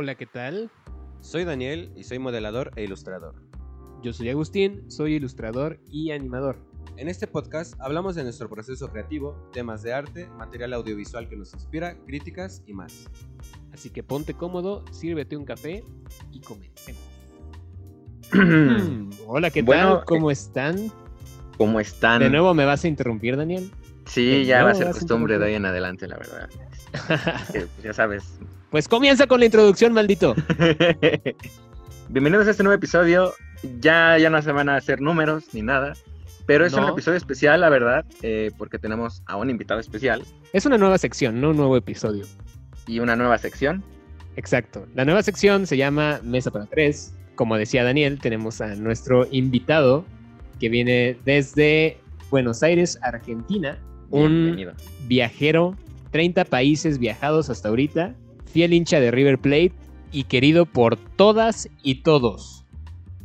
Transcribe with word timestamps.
Hola, 0.00 0.14
¿qué 0.14 0.26
tal? 0.26 0.70
Soy 1.18 1.42
Daniel 1.42 1.90
y 1.96 2.04
soy 2.04 2.20
modelador 2.20 2.70
e 2.76 2.84
ilustrador. 2.84 3.34
Yo 4.00 4.12
soy 4.12 4.28
Agustín, 4.28 4.88
soy 4.88 5.14
ilustrador 5.14 5.80
y 5.90 6.12
animador. 6.12 6.56
En 6.96 7.08
este 7.08 7.26
podcast 7.26 7.74
hablamos 7.80 8.14
de 8.14 8.22
nuestro 8.22 8.48
proceso 8.48 8.92
creativo, 8.92 9.34
temas 9.52 9.82
de 9.82 9.92
arte, 9.92 10.28
material 10.38 10.74
audiovisual 10.74 11.28
que 11.28 11.36
nos 11.36 11.52
inspira, 11.52 11.96
críticas 12.06 12.62
y 12.64 12.74
más. 12.74 13.10
Así 13.72 13.90
que 13.90 14.04
ponte 14.04 14.34
cómodo, 14.34 14.84
sírvete 14.92 15.36
un 15.36 15.44
café 15.44 15.82
y 16.30 16.42
comencemos. 16.42 17.02
Hola, 19.26 19.50
¿qué 19.50 19.62
Bueno, 19.62 19.96
tal? 19.96 20.04
¿Cómo 20.04 20.30
están? 20.30 20.92
¿Cómo 21.56 21.80
están? 21.80 22.20
¿De 22.20 22.30
nuevo 22.30 22.54
me 22.54 22.64
vas 22.64 22.84
a 22.84 22.86
interrumpir, 22.86 23.36
Daniel? 23.36 23.68
Sí, 24.06 24.44
ya 24.44 24.62
va 24.62 24.70
a 24.70 24.74
ser 24.76 24.92
costumbre 24.92 25.40
de 25.40 25.46
ahí 25.46 25.54
en 25.54 25.66
adelante, 25.66 26.06
la 26.06 26.18
verdad. 26.18 26.48
Que, 27.52 27.62
pues, 27.66 27.82
ya 27.82 27.92
sabes. 27.92 28.38
Pues 28.70 28.88
comienza 28.88 29.26
con 29.26 29.40
la 29.40 29.46
introducción, 29.46 29.92
maldito. 29.92 30.34
Bienvenidos 32.08 32.46
a 32.46 32.50
este 32.50 32.62
nuevo 32.62 32.76
episodio. 32.76 33.32
Ya, 33.80 34.18
ya 34.18 34.30
no 34.30 34.40
se 34.42 34.52
van 34.52 34.68
a 34.68 34.76
hacer 34.76 35.00
números 35.00 35.44
ni 35.52 35.62
nada, 35.62 35.94
pero 36.46 36.64
es 36.66 36.72
un 36.74 36.82
No. 36.82 36.90
episodio 36.90 37.16
especial, 37.16 37.60
la 37.60 37.68
verdad, 37.70 38.04
eh, 38.22 38.50
porque 38.56 38.78
tenemos 38.78 39.22
a 39.26 39.36
un 39.36 39.50
invitado 39.50 39.80
especial 39.80 40.22
Es 40.52 40.64
una 40.66 40.78
nueva 40.78 40.96
sección, 40.98 41.40
no 41.40 41.50
un 41.50 41.56
nuevo 41.56 41.76
episodio. 41.76 42.24
y 42.86 43.00
una 43.00 43.16
nueva 43.16 43.36
sección. 43.38 43.82
Exacto. 44.36 44.86
La 44.94 45.04
nueva 45.04 45.22
sección 45.22 45.66
se 45.66 45.76
llama 45.76 46.20
Mesa 46.22 46.50
para 46.50 46.64
Tres. 46.66 47.12
Como 47.34 47.56
decía 47.56 47.84
Daniel, 47.84 48.18
tenemos 48.18 48.60
a 48.62 48.74
nuestro 48.76 49.26
invitado 49.30 50.04
que 50.60 50.68
viene 50.70 51.18
desde 51.24 51.98
Buenos 52.30 52.62
Aires, 52.62 52.98
Argentina. 53.02 53.78
Un 54.10 54.28
Bienvenido. 54.44 54.72
viajero, 55.06 55.76
30 56.12 56.44
países 56.46 56.98
viajados 56.98 57.50
hasta 57.50 57.68
ahorita, 57.68 58.14
fiel 58.52 58.72
hincha 58.72 59.00
de 59.00 59.10
River 59.10 59.38
Plate 59.38 59.72
y 60.12 60.24
querido 60.24 60.66
por 60.66 60.96
todas 60.96 61.68
y 61.82 61.96
todos. 62.02 62.64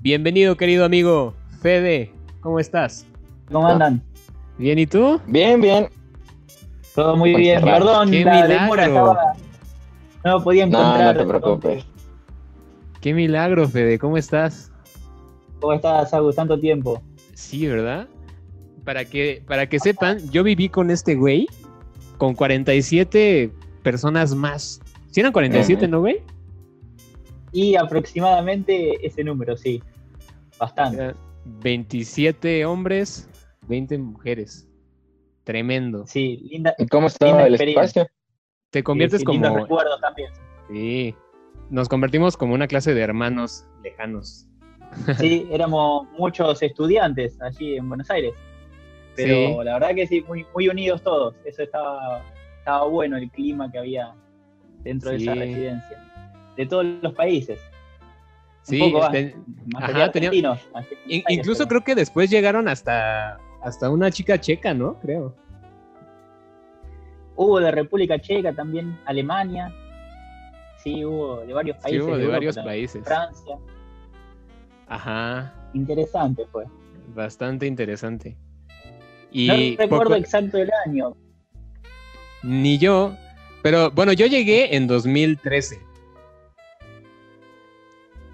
Bienvenido, 0.02 0.58
querido 0.58 0.86
amigo 0.86 1.34
Fede. 1.62 2.12
¿Cómo 2.42 2.60
estás? 2.60 3.06
¿Cómo 3.52 3.68
andan? 3.68 4.04
¿Bien 4.58 4.78
y 4.80 4.86
tú? 4.86 5.20
Bien, 5.28 5.62
bien. 5.62 5.88
Todo 6.94 7.16
muy 7.16 7.32
Pues 7.32 7.42
bien. 7.44 7.62
Perdón, 7.64 8.12
¡Qué 8.12 8.24
la 8.26 8.32
milagro! 8.34 8.60
demora 8.62 8.86
estaba. 8.86 9.34
No 10.26 10.44
podía 10.44 10.66
No, 10.66 10.80
encontrar. 10.80 11.16
no 11.16 11.22
te 11.22 11.28
preocupes. 11.28 11.86
Qué 13.02 13.14
milagro, 13.14 13.68
Fede. 13.68 13.98
¿Cómo 14.00 14.18
estás? 14.18 14.72
¿Cómo 15.60 15.74
estás, 15.74 16.14
Agus? 16.14 16.36
Tanto 16.36 16.60
tiempo. 16.60 17.02
Sí, 17.34 17.66
¿verdad? 17.68 18.08
Para 18.84 19.06
que, 19.06 19.42
para 19.48 19.68
que 19.68 19.80
sepan, 19.80 20.20
yo 20.32 20.44
viví 20.44 20.70
con 20.70 20.92
este 20.92 21.16
güey 21.16 21.48
con 22.18 22.36
47 22.36 23.52
personas 23.82 24.36
más. 24.36 24.82
¿Sí 25.14 25.20
eran 25.20 25.32
47, 25.32 25.84
Ujú. 25.86 25.92
no, 25.92 26.00
güey? 26.00 26.22
Y 27.52 27.76
aproximadamente 27.76 29.06
ese 29.06 29.24
número, 29.24 29.56
sí. 29.56 29.82
Bastante. 30.60 31.04
Eran 31.04 31.16
27 31.62 32.66
hombres, 32.66 33.30
20 33.68 33.98
mujeres. 34.00 34.68
Tremendo. 35.44 36.08
Sí, 36.08 36.38
linda. 36.50 36.74
¿Y 36.80 36.88
cómo 36.88 37.02
Linda 37.02 37.14
estaba 37.14 37.44
el 37.44 37.54
experiencia. 37.54 37.84
espacio? 38.04 38.08
Te 38.72 38.84
conviertes 38.84 39.20
sí, 39.22 39.26
lindos 39.28 39.52
como... 39.52 39.62
recuerdos 39.64 40.02
también. 40.02 40.32
Sí. 40.72 41.16
Nos 41.70 41.88
convertimos 41.90 42.36
como 42.36 42.56
una 42.56 42.68
clase 42.68 42.94
de 42.96 43.02
hermanos 43.02 43.68
lejanos. 43.84 44.48
Sí, 45.20 45.48
éramos 45.52 46.08
muchos 46.18 46.64
estudiantes 46.64 47.40
allí 47.42 47.76
en 47.78 47.88
Buenos 47.88 48.10
Aires. 48.10 48.34
Pero 49.16 49.36
Sí. 49.36 49.64
la 49.64 49.74
verdad 49.74 49.94
que 49.94 50.08
sí, 50.08 50.22
muy, 50.28 50.44
muy 50.56 50.70
unidos 50.70 51.04
todos. 51.04 51.36
Eso 51.46 51.62
estaba, 51.62 52.24
estaba 52.58 52.86
bueno, 52.88 53.18
el 53.18 53.30
clima 53.30 53.72
que 53.72 53.78
había 53.78 54.16
dentro 54.84 55.10
de 55.12 55.18
esa 55.18 55.34
Sí. 55.34 55.40
residencia. 55.40 56.00
De 56.58 56.66
todos 56.66 56.86
los 57.02 57.14
países. 57.14 57.60
Sí, 58.62 58.80
un 58.82 58.92
poco 58.92 59.00
más, 59.04 59.16
ajá, 59.76 60.12
tenía- 60.12 60.32
in- 61.08 61.24
incluso 61.28 61.68
creo 61.68 61.84
que 61.84 61.96
después 61.96 62.30
llegaron 62.30 62.68
hasta, 62.70 63.38
hasta 63.62 63.90
una 63.90 64.10
chica 64.10 64.40
checa, 64.40 64.74
¿no? 64.74 65.00
Creo. 65.02 65.36
Hubo 67.36 67.60
de 67.60 67.72
República 67.72 68.20
Checa 68.20 68.54
también, 68.54 68.98
Alemania. 69.06 69.74
Sí, 70.84 71.04
hubo 71.04 71.38
de 71.42 71.54
varios 71.54 71.78
Sí, 71.78 71.84
países. 71.84 72.02
hubo 72.04 72.12
de 72.16 72.22
Europa 72.24 72.34
varios 72.38 72.56
también, 72.56 72.74
países. 72.74 73.04
Francia. 73.04 73.56
Ajá, 74.88 75.54
Interesante 75.74 76.46
fue. 76.52 76.66
bastante 77.16 77.66
interesante. 77.66 78.38
Y 79.32 79.48
no 79.48 79.54
recuerdo 79.84 80.04
poco- 80.12 80.16
exacto 80.16 80.58
el 80.60 80.70
año. 80.86 81.16
Ni 82.44 82.78
yo. 82.78 83.16
Pero 83.64 83.90
bueno, 83.92 84.14
yo 84.14 84.28
llegué 84.28 84.76
en 84.76 84.86
2013. 84.86 85.80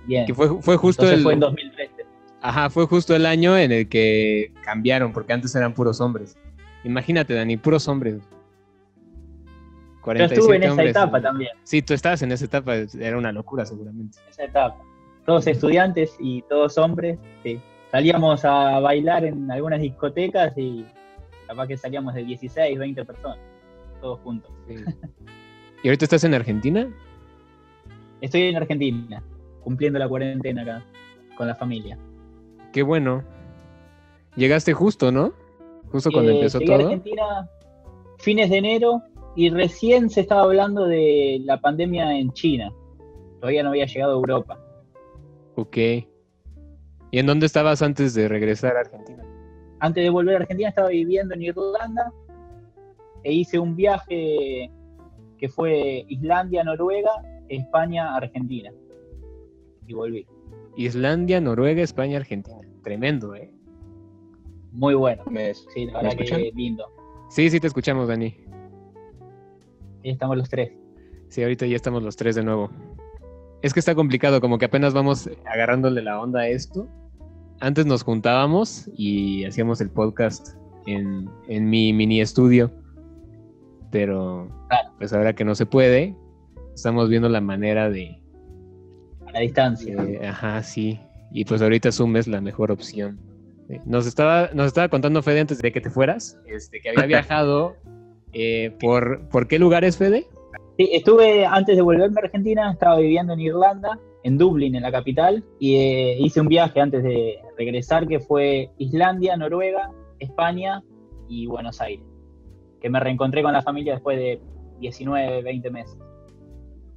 Bien. 0.05 0.25
Que 0.25 0.33
fue, 0.33 0.61
fue 0.61 0.75
justo 0.75 1.03
Entonces 1.03 1.19
el. 1.19 1.23
fue 1.23 1.33
en 1.33 1.39
2013. 1.39 2.05
Ajá, 2.41 2.69
fue 2.69 2.85
justo 2.87 3.15
el 3.15 3.25
año 3.25 3.57
en 3.57 3.71
el 3.71 3.87
que 3.87 4.51
cambiaron, 4.63 5.13
porque 5.13 5.31
antes 5.33 5.55
eran 5.55 5.73
puros 5.73 6.01
hombres. 6.01 6.35
Imagínate, 6.83 7.33
Dani, 7.33 7.57
puros 7.57 7.87
hombres. 7.87 8.15
Yo 8.15 10.01
47 10.01 10.39
estuve 10.39 10.55
en 10.55 10.63
esa 10.63 10.71
hombres. 10.71 10.89
etapa 10.91 11.21
también. 11.21 11.51
Sí, 11.63 11.81
tú 11.81 11.93
estabas 11.93 12.21
en 12.23 12.31
esa 12.31 12.45
etapa, 12.45 12.75
era 12.75 13.17
una 13.17 13.31
locura 13.31 13.65
seguramente. 13.65 14.17
en 14.23 14.29
esa 14.29 14.43
etapa. 14.45 14.77
Todos 15.25 15.45
estudiantes 15.47 16.15
y 16.19 16.41
todos 16.43 16.77
hombres. 16.77 17.17
sí. 17.43 17.61
Salíamos 17.91 18.45
a 18.45 18.79
bailar 18.79 19.25
en 19.25 19.49
algunas 19.49 19.81
discotecas 19.81 20.53
y 20.55 20.85
capaz 21.47 21.67
que 21.67 21.75
salíamos 21.75 22.13
de 22.13 22.23
16, 22.23 22.77
20 22.77 23.03
personas. 23.03 23.39
Todos 24.01 24.19
juntos. 24.21 24.51
Sí. 24.67 24.75
¿Y 25.83 25.87
ahorita 25.87 26.05
estás 26.05 26.23
en 26.23 26.33
Argentina? 26.33 26.89
Estoy 28.21 28.41
en 28.43 28.57
Argentina, 28.57 29.23
cumpliendo 29.63 29.97
la 29.99 30.07
cuarentena 30.07 30.61
acá 30.61 30.85
con 31.37 31.47
la 31.47 31.55
familia. 31.55 31.97
Qué 32.73 32.83
bueno. 32.83 33.23
Llegaste 34.35 34.73
justo, 34.73 35.11
¿no? 35.11 35.33
Justo 35.91 36.11
cuando 36.11 36.31
Eh, 36.31 36.35
empezó 36.35 36.59
llegué 36.59 36.73
a 36.73 36.77
todo. 36.77 36.87
Argentina 36.87 37.49
fines 38.19 38.49
de 38.49 38.57
enero 38.57 39.01
y 39.35 39.49
recién 39.49 40.09
se 40.09 40.21
estaba 40.21 40.41
hablando 40.43 40.85
de 40.85 41.41
la 41.45 41.59
pandemia 41.61 42.17
en 42.17 42.31
China. 42.33 42.71
Todavía 43.39 43.63
no 43.63 43.69
había 43.69 43.85
llegado 43.85 44.13
a 44.13 44.15
Europa. 44.15 44.59
Ok. 45.55 45.77
¿Y 45.77 46.07
en 47.19 47.25
dónde 47.25 47.45
estabas 47.45 47.81
antes 47.81 48.13
de 48.13 48.27
regresar 48.27 48.75
a 48.75 48.81
Argentina? 48.81 49.23
Antes 49.79 50.03
de 50.03 50.09
volver 50.09 50.35
a 50.35 50.39
Argentina 50.39 50.69
estaba 50.69 50.89
viviendo 50.89 51.33
en 51.33 51.43
Irlanda 51.43 52.11
e 53.23 53.33
hice 53.33 53.59
un 53.59 53.75
viaje 53.75 54.71
que 55.37 55.49
fue 55.49 56.05
Islandia, 56.07 56.63
Noruega, 56.63 57.11
España, 57.47 58.15
Argentina. 58.15 58.71
Y 59.87 59.93
volví. 59.93 60.27
Islandia, 60.75 61.41
Noruega, 61.41 61.81
España, 61.81 62.17
Argentina. 62.17 62.57
Tremendo, 62.83 63.35
¿eh? 63.35 63.51
Muy 64.71 64.93
bueno. 64.93 65.23
¿Me, 65.29 65.53
Sí, 65.53 65.85
la 65.85 66.01
¿me 66.01 66.09
verdad 66.09 66.25
que 66.25 66.51
lindo. 66.55 66.85
Sí, 67.29 67.49
sí 67.49 67.59
te 67.59 67.67
escuchamos, 67.67 68.07
Dani. 68.07 68.35
Ahí 70.03 70.11
estamos 70.11 70.37
los 70.37 70.49
tres. 70.49 70.71
Sí, 71.29 71.43
ahorita 71.43 71.65
ya 71.65 71.75
estamos 71.75 72.03
los 72.03 72.15
tres 72.15 72.35
de 72.35 72.43
nuevo. 72.43 72.69
Es 73.61 73.73
que 73.73 73.79
está 73.79 73.93
complicado, 73.93 74.39
como 74.39 74.57
que 74.57 74.65
apenas 74.65 74.93
vamos 74.93 75.29
agarrándole 75.45 76.01
la 76.01 76.21
onda 76.21 76.41
a 76.41 76.47
esto. 76.47 76.87
Antes 77.59 77.85
nos 77.85 78.03
juntábamos 78.03 78.89
y 78.95 79.43
hacíamos 79.43 79.81
el 79.81 79.89
podcast 79.89 80.55
en, 80.85 81.29
en 81.49 81.69
mi 81.69 81.91
mini 81.91 82.21
estudio. 82.21 82.71
Pero 83.91 84.47
Claro. 84.69 84.89
pues 84.97 85.13
ahora 85.13 85.33
que 85.33 85.43
no 85.45 85.55
se 85.55 85.65
puede, 85.65 86.15
estamos 86.75 87.09
viendo 87.09 87.29
la 87.29 87.41
manera 87.41 87.89
de... 87.89 88.21
A 89.27 89.31
la 89.31 89.39
distancia. 89.39 89.95
de- 89.95 90.27
ajá, 90.27 90.61
sí. 90.63 90.99
Y 91.31 91.45
pues 91.45 91.61
ahorita 91.61 91.91
Zoom 91.91 92.17
es 92.17 92.27
la 92.27 92.41
mejor 92.41 92.71
opción. 92.71 93.19
Sí. 93.67 93.77
Nos 93.85 94.07
estaba, 94.07 94.49
nos 94.53 94.67
estaba 94.67 94.89
contando 94.89 95.21
Fede 95.21 95.41
antes 95.41 95.59
de 95.59 95.71
que 95.71 95.81
te 95.81 95.89
fueras, 95.89 96.39
este, 96.47 96.79
que 96.81 96.89
había 96.89 97.05
viajado 97.07 97.75
eh, 98.33 98.75
por... 98.79 99.27
¿Por 99.29 99.47
qué 99.47 99.59
lugares, 99.59 99.97
Fede? 99.97 100.25
Sí, 100.77 100.89
estuve, 100.93 101.45
antes 101.45 101.75
de 101.75 101.81
volverme 101.81 102.21
a 102.21 102.25
Argentina, 102.25 102.71
estaba 102.71 102.97
viviendo 102.97 103.33
en 103.33 103.41
Irlanda, 103.41 103.99
en 104.23 104.37
Dublín, 104.37 104.75
en 104.75 104.81
la 104.83 104.91
capital, 104.91 105.43
y 105.59 105.75
eh, 105.75 106.17
hice 106.19 106.39
un 106.41 106.47
viaje 106.47 106.79
antes 106.79 107.03
de 107.03 107.37
regresar 107.57 108.07
que 108.07 108.19
fue 108.19 108.69
Islandia, 108.77 109.35
Noruega, 109.35 109.91
España 110.19 110.81
y 111.27 111.47
Buenos 111.47 111.81
Aires. 111.81 112.05
Que 112.81 112.89
me 112.89 112.99
reencontré 112.99 113.41
con 113.43 113.53
la 113.53 113.61
familia 113.61 113.93
después 113.93 114.17
de 114.17 114.41
19, 114.79 115.43
20 115.43 115.69
meses. 115.71 115.97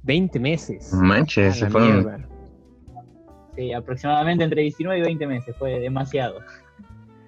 20 0.03 0.39
meses. 0.39 0.93
Manches, 0.93 1.57
se 1.57 1.69
fueron. 1.69 2.27
Sí, 3.55 3.71
aproximadamente 3.71 4.43
entre 4.43 4.61
19 4.63 4.99
y 4.99 5.01
20 5.03 5.27
meses, 5.27 5.55
fue 5.57 5.79
demasiado. 5.79 6.39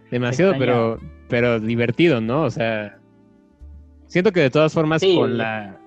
Demasiado, 0.09 0.53
pero, 0.57 0.99
pero 1.29 1.59
divertido, 1.59 2.21
¿no? 2.21 2.43
O 2.43 2.49
sea, 2.49 2.97
siento 4.07 4.31
que 4.31 4.41
de 4.41 4.49
todas 4.49 4.73
formas 4.73 5.01
Sí. 5.01 5.15
con 5.15 5.37
la 5.37 5.79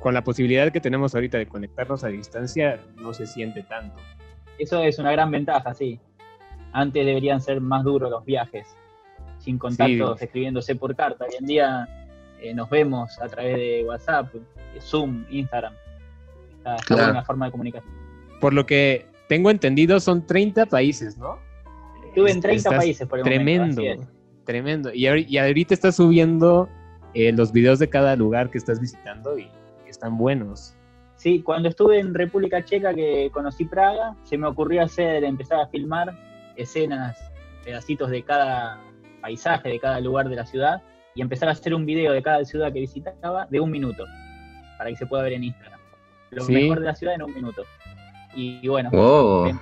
con 0.00 0.12
la 0.12 0.22
posibilidad 0.22 0.70
que 0.70 0.82
tenemos 0.82 1.14
ahorita 1.14 1.38
de 1.38 1.46
conectarnos 1.46 2.04
a 2.04 2.08
distancia 2.08 2.78
no 3.00 3.14
se 3.14 3.26
siente 3.26 3.62
tanto. 3.62 3.96
Eso 4.58 4.82
es 4.82 4.98
una 4.98 5.10
gran 5.12 5.30
ventaja, 5.30 5.72
sí. 5.72 5.98
Antes 6.72 7.06
deberían 7.06 7.40
ser 7.40 7.62
más 7.62 7.84
duros 7.84 8.10
los 8.10 8.22
viajes, 8.22 8.76
sin 9.38 9.56
contactos, 9.56 10.20
escribiéndose 10.20 10.76
por 10.76 10.94
carta. 10.94 11.24
Hoy 11.24 11.36
en 11.40 11.46
día 11.46 12.03
eh, 12.40 12.54
nos 12.54 12.68
vemos 12.70 13.18
a 13.20 13.28
través 13.28 13.56
de 13.56 13.84
WhatsApp, 13.86 14.34
Zoom, 14.80 15.24
Instagram. 15.30 15.72
Está, 16.58 16.74
está 16.76 16.86
Claro. 16.94 17.04
buena 17.12 17.24
forma 17.24 17.46
de 17.46 17.50
comunicación. 17.52 17.92
Por 18.40 18.52
lo 18.54 18.66
que 18.66 19.06
tengo 19.28 19.50
entendido, 19.50 20.00
son 20.00 20.26
30 20.26 20.66
países, 20.66 21.16
¿no? 21.18 21.38
Estuve 22.06 22.30
en 22.30 22.40
30 22.40 22.56
Estás 22.68 22.74
países 22.76 23.08
por 23.08 23.18
el 23.18 23.24
Tremendo, 23.24 23.82
momento. 23.82 24.06
tremendo. 24.44 24.90
Y, 24.94 25.06
y 25.06 25.38
ahorita 25.38 25.74
estás 25.74 25.96
subiendo 25.96 26.68
eh, 27.14 27.32
los 27.32 27.52
videos 27.52 27.78
de 27.78 27.88
cada 27.88 28.14
lugar 28.16 28.50
que 28.50 28.58
estás 28.58 28.80
visitando 28.80 29.38
y 29.38 29.48
están 29.88 30.16
buenos. 30.16 30.74
Sí, 31.16 31.40
cuando 31.42 31.68
estuve 31.68 31.98
en 32.00 32.12
República 32.12 32.64
Checa 32.64 32.92
que 32.92 33.30
conocí 33.32 33.64
Praga, 33.64 34.14
se 34.24 34.36
me 34.36 34.46
ocurrió 34.46 34.82
hacer, 34.82 35.24
empezar 35.24 35.60
a 35.60 35.66
filmar 35.68 36.12
escenas, 36.56 37.16
pedacitos 37.64 38.10
de 38.10 38.22
cada 38.22 38.78
paisaje, 39.22 39.70
de 39.70 39.80
cada 39.80 40.00
lugar 40.00 40.28
de 40.28 40.36
la 40.36 40.44
ciudad, 40.44 40.82
y 41.14 41.22
empezar 41.22 41.48
a 41.48 41.52
hacer 41.52 41.74
un 41.74 41.86
video 41.86 42.12
de 42.12 42.22
cada 42.22 42.44
ciudad 42.44 42.72
que 42.72 42.80
visitaba 42.80 43.46
de 43.50 43.60
un 43.60 43.70
minuto, 43.70 44.04
para 44.78 44.90
que 44.90 44.96
se 44.96 45.06
pueda 45.06 45.22
ver 45.22 45.34
en 45.34 45.44
Instagram. 45.44 45.80
Lo 46.30 46.42
Sí. 46.44 46.52
mejor 46.52 46.80
de 46.80 46.86
la 46.86 46.94
ciudad 46.94 47.14
en 47.14 47.22
un 47.22 47.34
minuto. 47.34 47.62
Y, 48.34 48.58
y 48.62 48.68
bueno, 48.68 48.88
hablo 48.92 49.52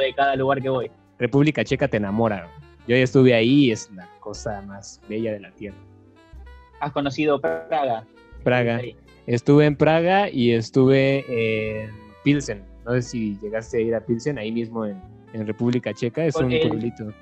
de 0.00 0.12
cada 0.14 0.34
lugar 0.36 0.60
que 0.60 0.68
voy. 0.68 0.90
República 1.18 1.64
Checa 1.64 1.86
te 1.88 1.96
enamora. 1.98 2.48
Yo 2.88 2.96
ya 2.96 3.02
estuve 3.02 3.34
ahí 3.34 3.66
y 3.66 3.70
es 3.72 3.90
la 3.92 4.08
cosa 4.20 4.62
más 4.62 5.00
bella 5.08 5.32
de 5.32 5.40
la 5.40 5.50
tierra. 5.52 5.76
¿Has 6.80 6.92
conocido 6.92 7.40
Praga? 7.40 8.04
Praga. 8.42 8.80
Estuve 9.26 9.66
en 9.66 9.76
Praga 9.76 10.30
y 10.30 10.52
estuve 10.52 11.24
en 11.84 11.90
Pilsen. 12.24 12.64
No 12.86 12.92
sé 12.92 13.02
si 13.02 13.38
llegaste 13.42 13.78
a 13.78 13.80
ir 13.80 13.94
a 13.94 14.00
Pilsen, 14.00 14.38
ahí 14.38 14.50
mismo 14.50 14.86
en, 14.86 15.00
en 15.34 15.46
República 15.46 15.92
Checa. 15.92 16.24
Es 16.24 16.36
un 16.36 16.50
el- 16.50 16.66
pueblito. 16.68 17.12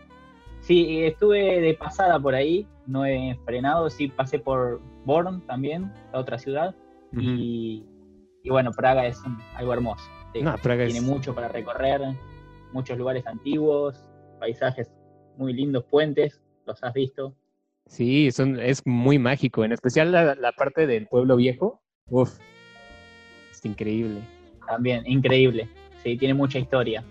Sí, 0.66 1.04
estuve 1.04 1.60
de 1.60 1.74
pasada 1.74 2.18
por 2.18 2.34
ahí, 2.34 2.66
no 2.86 3.04
he 3.06 3.38
frenado, 3.44 3.88
sí 3.88 4.08
pasé 4.08 4.38
por 4.40 4.80
Born 5.04 5.40
también, 5.46 5.92
la 6.12 6.18
otra 6.18 6.38
ciudad, 6.38 6.74
y, 7.12 7.84
y 8.42 8.50
bueno, 8.50 8.72
Praga 8.72 9.06
es 9.06 9.22
un- 9.24 9.38
algo 9.54 9.72
hermoso. 9.72 10.04
sí. 10.34 10.42
No, 10.42 10.56
Praga 10.56 10.84
es... 10.84 10.92
Tiene 10.92 11.06
mucho 11.06 11.34
para 11.34 11.48
recorrer, 11.48 12.00
muchos 12.72 12.98
lugares 12.98 13.24
antiguos, 13.26 14.02
paisajes 14.40 14.90
muy 15.36 15.52
lindos, 15.52 15.84
puentes, 15.84 16.42
los 16.66 16.82
has 16.82 16.92
visto. 16.92 17.34
Sí, 17.86 18.32
son, 18.32 18.58
es 18.58 18.84
muy 18.84 19.18
mágico. 19.20 19.64
En 19.64 19.70
especial 19.70 20.10
la, 20.10 20.34
la 20.34 20.50
parte 20.52 20.86
del 20.88 21.06
pueblo 21.06 21.36
viejo. 21.36 21.80
Uf, 22.10 22.38
es 23.52 23.64
increíble. 23.64 24.20
También, 24.66 25.04
increíble. 25.06 25.68
Sí, 26.02 26.16
tiene 26.16 26.34
mucha 26.34 26.58
historia. 26.58 27.04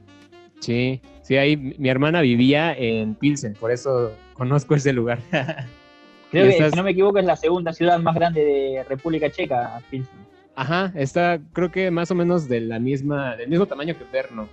Sí, 0.60 1.02
sí, 1.26 1.38
ahí 1.38 1.58
mi 1.58 1.90
hermana 1.90 2.22
vivía 2.22 2.74
en 2.78 3.16
Pilsen, 3.16 3.54
por 3.56 3.72
eso 3.72 4.12
conozco 4.36 4.76
ese 4.76 4.94
lugar. 4.94 5.20
Creo 6.32 6.48
que, 6.48 6.70
si 6.70 6.76
no 6.76 6.84
me 6.84 6.92
equivoco, 6.92 7.18
es 7.20 7.26
la 7.26 7.36
segunda 7.36 7.72
ciudad 7.74 7.98
más 8.00 8.14
grande 8.16 8.44
de 8.44 8.84
República 8.88 9.30
Checa, 9.30 9.82
Pilsen. 9.90 10.26
Ajá, 10.56 10.92
está 10.96 11.40
creo 11.54 11.72
que 11.72 11.92
más 11.92 12.12
o 12.12 12.16
menos 12.16 12.48
de 12.48 12.62
la 12.62 12.80
misma, 12.80 13.36
del 13.36 13.50
mismo 13.50 13.66
tamaño 13.66 13.96
que 13.98 14.04
Brno, 14.06 14.48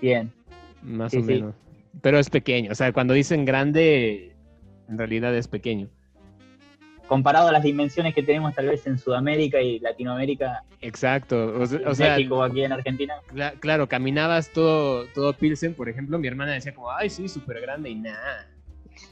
Bien. 0.00 0.30
más 0.82 1.12
Sí, 1.12 1.18
o 1.18 1.20
sí. 1.20 1.26
menos. 1.26 1.54
Pero 2.02 2.18
es 2.18 2.30
pequeño, 2.30 2.72
o 2.72 2.74
sea, 2.74 2.92
cuando 2.92 3.14
dicen 3.14 3.44
grande, 3.44 4.32
en 4.88 4.98
realidad 4.98 5.34
es 5.36 5.48
pequeño. 5.48 5.88
Comparado 7.06 7.48
a 7.48 7.52
las 7.52 7.62
dimensiones 7.62 8.14
que 8.14 8.22
tenemos 8.22 8.54
tal 8.54 8.66
vez 8.68 8.86
en 8.86 8.98
Sudamérica 8.98 9.60
y 9.60 9.78
Latinoamérica, 9.78 10.62
Exacto, 10.80 11.54
o, 11.60 11.66
se- 11.66 11.76
o 11.84 11.90
en 11.90 11.94
sea, 11.94 12.16
México 12.16 12.36
o 12.38 12.42
aquí 12.42 12.64
en 12.64 12.72
Argentina, 12.72 13.14
cla- 13.32 13.58
claro, 13.60 13.86
caminabas 13.88 14.50
todo, 14.50 15.06
todo 15.08 15.32
Pilsen, 15.34 15.74
por 15.74 15.88
ejemplo, 15.88 16.18
mi 16.18 16.28
hermana 16.28 16.52
decía 16.52 16.74
como, 16.74 16.90
ay, 16.90 17.10
sí, 17.10 17.28
súper 17.28 17.60
grande 17.60 17.90
y 17.90 17.94
nada. 17.96 18.48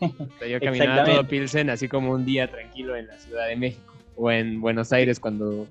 O 0.01 0.09
sea, 0.39 0.49
yo 0.49 0.59
caminaba 0.61 1.05
todo. 1.05 1.25
Pilsen 1.29 1.69
así 1.71 1.89
como 1.89 2.13
un 2.13 2.25
día 2.25 2.51
tranquilo 2.51 2.97
en 2.97 3.09
la 3.09 3.19
Ciudad 3.19 3.47
de 3.49 3.57
México 3.57 3.93
o 4.17 4.31
en 4.31 4.61
Buenos 4.61 4.93
Aires 4.93 5.21
cuando 5.21 5.67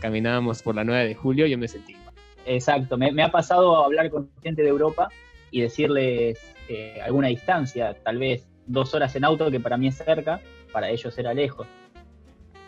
caminábamos 0.00 0.62
por 0.62 0.74
la 0.74 0.84
9 0.84 1.06
de 1.08 1.14
julio, 1.14 1.46
yo 1.46 1.56
me 1.58 1.68
sentí. 1.68 1.96
Exacto, 2.44 2.98
me, 2.98 3.12
me 3.12 3.22
ha 3.22 3.30
pasado 3.30 3.82
hablar 3.84 4.10
con 4.10 4.28
gente 4.42 4.62
de 4.62 4.68
Europa 4.68 5.08
y 5.50 5.60
decirles 5.60 6.38
eh, 6.68 6.98
alguna 7.02 7.28
distancia, 7.28 7.94
tal 8.02 8.18
vez 8.18 8.46
dos 8.66 8.94
horas 8.94 9.14
en 9.16 9.24
auto, 9.24 9.50
que 9.50 9.60
para 9.60 9.76
mí 9.76 9.88
es 9.88 9.96
cerca, 9.96 10.40
para 10.72 10.88
ellos 10.90 11.16
era 11.18 11.34
lejos. 11.34 11.66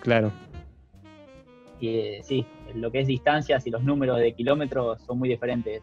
Claro. 0.00 0.30
Y 1.80 1.88
eh, 1.88 2.20
sí, 2.22 2.46
lo 2.74 2.90
que 2.90 3.00
es 3.00 3.06
distancias 3.06 3.66
y 3.66 3.70
los 3.70 3.82
números 3.82 4.18
de 4.18 4.32
kilómetros 4.32 5.00
son 5.02 5.18
muy 5.18 5.28
diferentes 5.28 5.82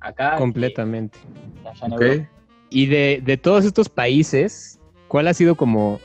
acá. 0.00 0.36
Completamente. 0.36 1.18
allá 1.64 1.86
en 1.86 1.92
Ok. 1.92 2.00
Europa. 2.02 2.30
Y 2.70 2.86
de, 2.86 3.22
de 3.24 3.36
todos 3.36 3.64
estos 3.64 3.88
países, 3.88 4.78
¿cuál 5.08 5.28
ha 5.28 5.34
sido 5.34 5.54
como 5.54 6.00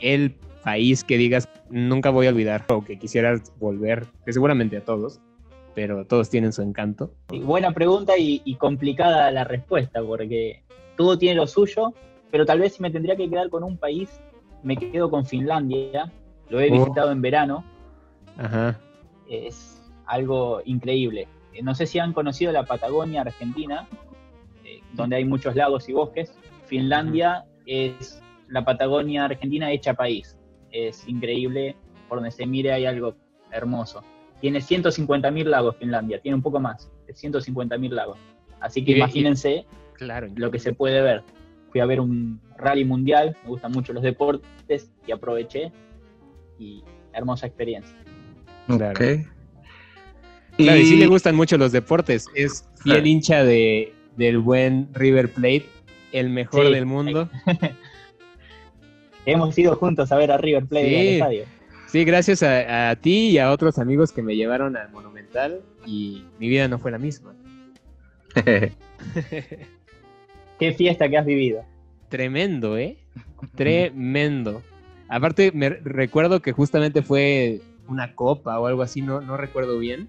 el 0.00 0.34
país 0.64 1.04
que 1.04 1.16
digas 1.16 1.48
nunca 1.70 2.10
voy 2.10 2.26
a 2.26 2.30
olvidar 2.30 2.64
o 2.68 2.84
que 2.84 2.98
quisieras 2.98 3.52
volver? 3.58 4.06
Que 4.24 4.32
seguramente 4.32 4.76
a 4.76 4.84
todos, 4.84 5.20
pero 5.74 6.04
todos 6.04 6.28
tienen 6.28 6.52
su 6.52 6.62
encanto. 6.62 7.12
Sí, 7.30 7.38
buena 7.38 7.72
pregunta 7.72 8.18
y, 8.18 8.42
y 8.44 8.56
complicada 8.56 9.30
la 9.30 9.44
respuesta, 9.44 10.02
porque 10.02 10.62
todo 10.96 11.16
tiene 11.16 11.36
lo 11.36 11.46
suyo, 11.46 11.94
pero 12.32 12.44
tal 12.44 12.58
vez 12.58 12.74
si 12.74 12.82
me 12.82 12.90
tendría 12.90 13.14
que 13.14 13.30
quedar 13.30 13.48
con 13.48 13.62
un 13.62 13.76
país, 13.76 14.20
me 14.62 14.76
quedo 14.76 15.10
con 15.10 15.24
Finlandia. 15.26 16.10
Lo 16.48 16.60
he 16.60 16.68
Oh. 16.70 16.72
visitado 16.72 17.12
en 17.12 17.20
verano. 17.22 17.64
Ajá. 18.36 18.78
es 19.28 19.82
algo 20.06 20.62
increíble. 20.64 21.28
Eh, 21.52 21.62
No 21.62 21.74
sé 21.74 21.86
si 21.86 21.98
han 21.98 22.12
conocido 22.14 22.50
la 22.52 22.62
Patagonia 22.64 23.20
Argentina, 23.22 23.86
eh, 24.64 24.80
donde 24.94 25.16
hay 25.16 25.24
muchos 25.26 25.54
lagos 25.54 25.86
y 25.88 25.92
bosques. 25.92 26.32
Finlandia 26.66 27.44
es 27.66 28.22
la 28.48 28.64
Patagonia 28.64 29.24
Argentina 29.26 29.70
hecha 29.70 29.92
país. 29.94 30.38
Es 30.70 31.06
increíble, 31.08 31.76
por 32.08 32.18
donde 32.18 32.30
se 32.30 32.46
mire 32.46 32.72
hay 32.72 32.86
algo 32.86 33.16
hermoso. 33.50 34.02
Tiene 34.40 34.60
150.000 34.62 35.44
lagos 35.50 35.76
Finlandia, 35.76 36.20
tiene 36.20 36.36
un 36.36 36.42
poco 36.42 36.58
más, 36.60 36.90
de 37.06 37.12
150.000 37.14 37.90
lagos. 37.92 38.16
Así 38.60 38.82
que 38.84 38.92
Y- 38.92 38.94
y- 38.94 38.98
imagínense 38.98 39.66
Claro. 39.94 40.28
lo 40.36 40.50
que 40.50 40.58
se 40.58 40.72
puede 40.72 41.02
ver. 41.02 41.22
Fui 41.78 41.82
a 41.84 41.86
ver 41.86 42.00
un 42.00 42.40
rally 42.56 42.84
mundial, 42.84 43.36
me 43.44 43.50
gustan 43.50 43.70
mucho 43.70 43.92
los 43.92 44.02
deportes 44.02 44.90
y 45.06 45.12
aproveché 45.12 45.70
y 46.58 46.82
hermosa 47.12 47.46
experiencia. 47.46 47.96
Claro. 48.66 48.90
Ok. 48.90 49.20
Claro, 50.56 50.80
y 50.80 50.84
sí 50.86 50.96
le 50.96 51.06
gustan 51.06 51.36
mucho 51.36 51.56
los 51.56 51.70
deportes. 51.70 52.26
Es 52.34 52.62
fiel 52.82 52.94
Claro. 52.96 53.06
hincha 53.06 53.44
de, 53.44 53.94
del 54.16 54.38
buen 54.38 54.88
River 54.92 55.30
Plate, 55.32 55.66
el 56.10 56.30
mejor 56.30 56.66
Sí. 56.66 56.72
del 56.74 56.84
mundo. 56.86 57.30
Hemos 59.24 59.56
ido 59.56 59.76
juntos 59.76 60.10
a 60.10 60.16
ver 60.16 60.32
a 60.32 60.36
River 60.38 60.66
Plate 60.66 60.88
Sí. 60.88 60.94
en 60.96 61.00
el 61.00 61.06
estadio. 61.14 61.44
Sí, 61.86 62.04
gracias 62.04 62.42
a, 62.42 62.90
a 62.90 62.96
ti 62.96 63.28
y 63.28 63.38
a 63.38 63.52
otros 63.52 63.78
amigos 63.78 64.10
que 64.10 64.20
me 64.22 64.34
llevaron 64.34 64.76
al 64.76 64.90
Monumental 64.90 65.60
y 65.86 66.24
mi 66.40 66.48
vida 66.48 66.66
no 66.66 66.80
fue 66.80 66.90
la 66.90 66.98
misma. 66.98 67.36
Qué 70.58 70.72
fiesta 70.72 71.08
que 71.08 71.18
has 71.18 71.26
vivido. 71.26 71.64
Tremendo, 72.08 72.76
¿eh? 72.78 72.96
Tremendo. 73.54 74.62
Aparte, 75.08 75.52
me 75.52 75.68
recuerdo 75.70 76.40
que 76.40 76.52
justamente 76.52 77.02
fue 77.02 77.60
una 77.88 78.14
copa 78.14 78.58
o 78.58 78.66
algo 78.66 78.82
así, 78.82 79.00
no, 79.02 79.20
no 79.20 79.36
recuerdo 79.36 79.78
bien. 79.78 80.08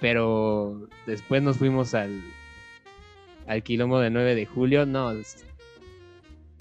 Pero 0.00 0.88
después 1.06 1.42
nos 1.42 1.56
fuimos 1.56 1.94
al, 1.94 2.20
al 3.46 3.62
quilombo 3.62 3.98
de 4.00 4.10
9 4.10 4.34
de 4.34 4.46
julio. 4.46 4.84
No, 4.86 5.10
es 5.12 5.44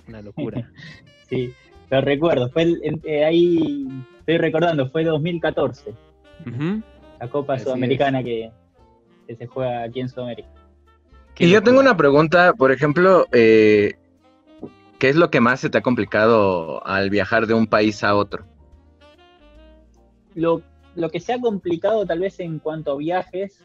una 0.08 0.22
locura. 0.22 0.70
Sí, 1.28 1.52
lo 1.90 2.02
recuerdo. 2.02 2.50
Fue 2.52 2.62
el- 2.62 3.02
eh, 3.04 3.26
ahí, 3.26 3.88
estoy 4.20 4.38
recordando, 4.38 4.88
fue 4.92 5.04
2014, 5.04 5.90
Ujú. 6.46 6.84
la 7.20 7.28
Copa 7.30 7.56
Así 7.56 7.64
Sudamericana 7.64 8.22
que, 8.24 8.52
que 9.28 9.36
se 9.36 9.48
juega 9.48 9.82
aquí 9.82 10.02
en 10.02 10.10
Sudamérica. 10.10 10.48
Qué 11.36 11.46
Y 11.46 11.50
yo 11.50 11.62
tengo 11.62 11.80
una 11.80 11.98
pregunta, 11.98 12.54
por 12.54 12.72
ejemplo, 12.72 13.26
eh, 13.32 13.96
¿qué 15.00 15.10
es 15.10 15.16
lo 15.16 15.30
que 15.30 15.42
más 15.42 15.60
se 15.60 15.70
te 15.70 15.78
ha 15.78 15.82
complicado 15.82 16.86
al 16.88 17.10
viajar 17.10 17.46
de 17.46 17.54
un 17.54 17.68
país 17.68 18.04
a 18.04 18.16
otro? 18.16 18.46
Lo, 20.34 20.62
lo 20.96 21.10
que 21.10 21.20
se 21.20 21.34
ha 21.34 21.40
complicado 21.40 22.06
tal 22.06 22.20
vez 22.20 22.40
en 22.40 22.60
cuanto 22.60 22.94
a 22.94 22.98
viajes 22.98 23.62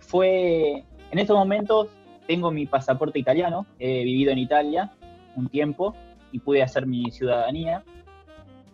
fue, 0.00 0.84
en 1.10 1.18
estos 1.18 1.36
momentos 1.36 1.88
tengo 2.26 2.50
mi 2.50 2.66
pasaporte 2.66 3.18
italiano, 3.18 3.66
he 3.78 4.04
vivido 4.04 4.30
en 4.30 4.38
Italia 4.38 4.92
un 5.34 5.48
tiempo 5.48 5.94
y 6.30 6.38
pude 6.38 6.62
hacer 6.62 6.86
mi 6.86 7.10
ciudadanía, 7.10 7.84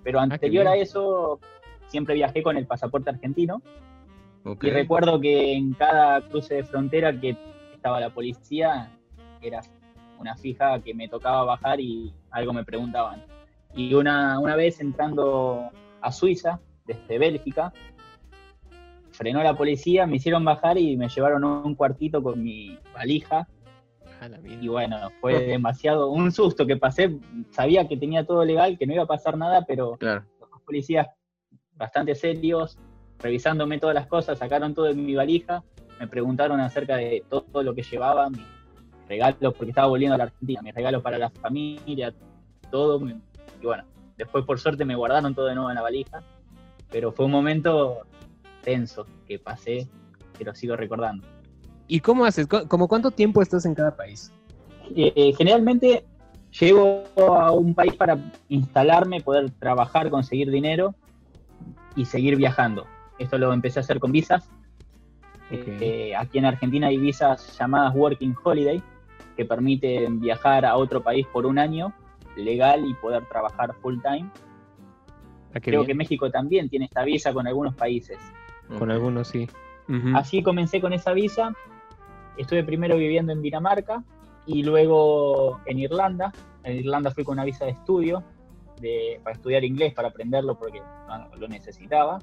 pero 0.03 0.21
anterior 0.21 0.67
a 0.67 0.77
eso 0.77 1.39
siempre 1.87 2.15
viajé 2.15 2.43
con 2.43 2.57
el 2.57 2.67
pasaporte 2.67 3.11
argentino. 3.11 3.63
Y 4.63 4.71
recuerdo 4.71 5.21
que 5.21 5.53
en 5.53 5.75
cada 5.75 6.23
cruce 6.23 6.55
de 6.55 6.65
frontera 6.65 7.13
que 7.19 7.37
estaba 7.79 8.01
la 8.01 8.11
policía, 8.11 8.91
era 9.41 9.61
una 10.19 10.37
fija 10.37 10.81
que 10.81 10.93
me 10.95 11.09
tocaba 11.09 11.45
bajar 11.45 11.81
y 11.81 12.13
algo 12.31 12.53
me 12.53 12.65
preguntaban. 12.65 13.25
Y 13.75 13.95
una, 13.95 14.39
una 14.41 14.57
vez 14.57 14.81
entrando 14.81 15.71
a 16.01 16.11
Suiza, 16.13 16.61
desde 16.87 17.19
Bélgica, 17.19 17.73
frenó 19.13 19.43
la 19.43 19.55
policía, 19.55 20.07
me 20.07 20.17
hicieron 20.17 20.45
bajar 20.45 20.77
y 20.77 20.97
me 20.97 21.09
llevaron 21.09 21.45
a 21.45 21.61
un 21.61 21.75
cuartito 21.77 22.23
con 22.23 22.43
mi 22.43 22.77
valija. 22.93 23.47
Y 24.45 24.67
bueno, 24.67 24.97
fue 25.21 25.47
demasiado, 25.47 26.11
un 26.11 26.33
susto 26.33 26.67
que 26.67 26.77
pasé, 26.77 27.17
sabía 27.51 27.87
que 27.87 27.97
tenía 27.97 28.27
todo 28.27 28.45
legal, 28.45 28.77
que 28.77 28.87
no 28.87 28.95
iba 28.95 29.05
a 29.05 29.07
pasar 29.07 29.37
nada, 29.39 29.65
pero 29.65 29.97
Claro. 29.97 30.25
los 30.51 30.61
policías 30.63 31.07
bastante 31.77 32.17
serios, 32.17 32.77
revisándome 33.21 33.79
todas 33.79 33.95
las 33.95 34.09
cosas, 34.09 34.39
sacaron 34.41 34.75
todo 34.75 34.87
de 34.87 34.95
mi 34.95 35.15
valija, 35.15 35.63
me 35.99 36.09
preguntaron 36.09 36.61
acerca 36.61 36.97
de 36.97 37.25
todo, 37.29 37.63
lo 37.63 37.75
que 37.75 37.83
llevaba, 37.83 38.29
mis 38.31 38.47
regalos, 39.09 39.55
porque 39.55 39.71
estaba 39.71 39.89
volviendo 39.89 40.15
a 40.15 40.19
la 40.19 40.25
Argentina, 40.25 40.61
mis 40.63 40.75
regalos 40.75 41.03
para 41.03 41.19
la 41.19 41.31
familia, 41.31 42.13
todo. 42.71 43.01
Y 43.07 43.65
bueno, 43.65 43.85
después 44.17 44.45
por 44.45 44.59
suerte 44.59 44.85
me 44.85 44.95
guardaron 44.95 45.35
todo 45.35 45.47
de 45.47 45.55
nuevo 45.55 45.71
en 45.71 45.77
la 45.77 45.83
valija, 45.83 46.23
pero 46.91 47.13
fue 47.13 47.27
un 47.27 47.33
momento 47.33 48.07
tenso 48.63 49.07
que 49.27 49.39
pasé, 49.39 49.89
que 50.37 50.45
lo 50.45 50.55
sigo 50.55 50.77
recordando. 50.77 51.27
¿Y 51.87 52.01
cómo 52.01 52.25
haces? 52.25 52.47
¿Cómo 52.47 52.87
cuánto 52.87 53.11
tiempo 53.11 53.41
estás 53.41 53.65
en 53.65 53.75
cada 53.75 53.97
país? 53.97 54.31
Eh, 54.95 55.33
generalmente 55.37 56.05
llego 56.59 57.05
a 57.17 57.53
un 57.53 57.75
país 57.75 57.95
para 57.95 58.19
instalarme, 58.49 59.21
poder 59.21 59.51
trabajar, 59.53 60.11
conseguir 60.11 60.51
dinero 60.51 60.95
y 61.97 62.05
seguir 62.05 62.37
viajando. 62.37 62.87
Esto 63.19 63.39
lo 63.39 63.53
empecé 63.53 63.81
a 63.81 63.83
hacer 63.83 63.99
con 64.01 64.13
visas. 64.13 64.49
Eh, 65.51 66.15
aquí 66.17 66.39
en 66.39 66.45
Argentina 66.45 66.89
hay 66.89 66.99
visas 66.99 67.57
llamadas 67.59 67.95
Working 67.95 68.35
Holiday 68.43 68.83
que 69.37 69.45
permiten 69.45 70.21
viajar 70.21 70.67
a 70.67 70.77
otro 70.77 71.03
país 71.03 71.27
por 71.33 71.47
un 71.47 71.59
año 71.59 71.95
legal 72.37 72.85
y 72.87 72.95
poder 72.95 73.25
trabajar 73.27 73.75
full 73.81 73.97
time. 74.03 74.31
Ah, 75.55 75.61
Creo 75.61 75.85
que 75.85 75.95
México 75.95 76.31
también 76.31 76.69
tiene 76.69 76.85
esta 76.85 77.05
visa 77.05 77.33
con 77.33 77.47
algunos 77.47 77.75
países. 77.75 78.19
Con 78.79 78.91
algunos, 78.91 79.29
sí. 79.29 79.49
Así 80.15 80.43
comencé 80.43 80.81
con 80.81 80.93
esa 80.93 81.13
visa. 81.13 81.55
Estuve 82.37 82.63
primero 82.63 82.97
viviendo 82.97 83.33
en 83.33 83.41
Dinamarca 83.41 84.05
y 84.45 84.63
luego 84.63 85.61
en 85.65 85.79
Irlanda. 85.79 86.33
En 86.63 86.77
Irlanda 86.77 87.11
fui 87.11 87.25
con 87.25 87.35
una 87.35 87.45
visa 87.45 87.65
de 87.65 87.71
estudio 87.71 88.23
para 89.23 89.35
estudiar 89.35 89.65
inglés, 89.65 89.95
para 89.95 90.09
aprenderlo 90.09 90.59
porque 90.59 90.83
lo 91.39 91.49
necesitaba. 91.49 92.19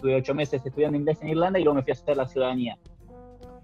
Estuve 0.00 0.16
ocho 0.16 0.34
meses 0.34 0.64
estudiando 0.64 0.96
inglés 0.96 1.20
en 1.20 1.28
Irlanda 1.28 1.58
y 1.58 1.62
luego 1.62 1.74
me 1.74 1.82
fui 1.82 1.90
a 1.90 1.92
hacer 1.92 2.16
la 2.16 2.26
ciudadanía. 2.26 2.78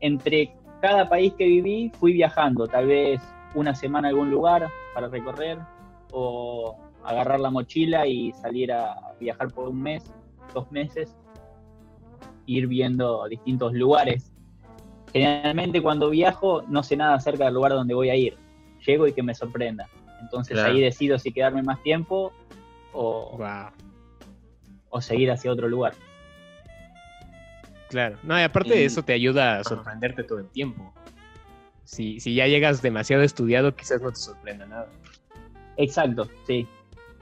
Entre 0.01 0.55
cada 0.83 1.09
país 1.09 1.33
que 1.33 1.47
viví 1.47 1.91
fui 1.99 2.13
viajando, 2.13 2.69
tal 2.69 2.89
vez 2.89 3.23
una 3.55 3.75
semana 3.75 4.09
a 4.09 4.11
algún 4.11 4.31
lugar 4.31 4.69
para 4.93 5.09
recorrer 5.09 5.57
o 6.13 6.77
agarrar 7.03 7.41
la 7.41 7.49
mochila 7.49 8.07
y 8.07 8.33
salir 8.33 8.71
a 8.71 9.15
viajar 9.19 9.51
por 9.51 9.71
un 9.71 9.81
mes, 9.81 10.13
dos 10.53 10.71
meses, 10.71 11.17
ir 12.45 12.67
viendo 12.67 13.27
distintos 13.29 13.73
lugares. 13.73 14.31
Generalmente 15.15 15.81
cuando 15.81 16.11
viajo 16.11 16.61
no 16.69 16.83
sé 16.83 16.99
nada 16.99 17.15
acerca 17.15 17.47
del 17.47 17.55
lugar 17.55 17.73
donde 17.73 17.95
voy 17.95 18.11
a 18.11 18.15
ir. 18.15 18.37
Llego 18.87 19.07
y 19.07 19.15
que 19.15 19.23
me 19.23 19.35
sorprenda. 19.35 19.89
Entonces 20.21 20.59
ahí 20.59 20.83
decido 20.83 21.19
si 21.19 21.33
quedarme 21.33 21.63
más 21.63 21.83
tiempo 21.83 22.31
o, 22.93 23.39
o 24.91 25.01
seguir 25.01 25.31
hacia 25.31 25.51
otro 25.51 25.67
lugar. 25.67 25.95
Claro, 27.89 28.19
no, 28.23 28.39
y 28.39 28.43
aparte 28.43 28.71
de 28.71 28.85
eso 28.85 29.03
te 29.03 29.13
ayuda 29.13 29.61
a 29.61 29.65
sorprenderte 29.65 30.25
todo 30.25 30.41
el 30.41 30.49
tiempo. 30.49 30.93
Si, 31.85 32.19
si 32.19 32.35
ya 32.35 32.47
llegas 32.49 32.83
demasiado 32.83 33.23
estudiado, 33.23 33.77
quizás 33.77 34.03
no 34.03 34.11
te 34.11 34.19
sorprenda 34.19 34.67
nada. 34.67 34.89
Exacto, 35.77 36.29
sí. 36.47 36.67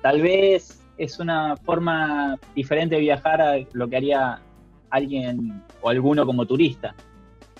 Tal 0.00 0.22
vez 0.22 0.80
es 0.96 1.18
una 1.18 1.56
forma 1.56 2.38
diferente 2.54 2.94
de 2.94 3.02
viajar 3.02 3.40
a 3.42 3.56
lo 3.72 3.88
que 3.88 3.96
haría 3.96 4.40
alguien 4.90 5.62
o 5.82 5.90
alguno 5.90 6.24
como 6.24 6.46
turista. 6.46 6.94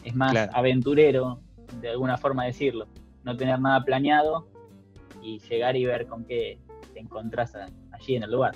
Es 0.03 0.15
más 0.15 0.35
aventurero, 0.53 1.41
de 1.81 1.91
alguna 1.91 2.17
forma 2.17 2.45
decirlo. 2.45 2.87
No 3.25 3.37
tener 3.37 3.61
nada 3.61 3.85
planeado 3.85 4.47
y 5.23 5.41
llegar 5.41 5.77
y 5.77 5.85
ver 5.85 6.07
con 6.07 6.25
qué 6.25 6.59
te 6.93 7.01
encontrás 7.01 7.55
allí 7.93 8.17
en 8.17 8.23
el 8.23 8.31
lugar. 8.31 8.55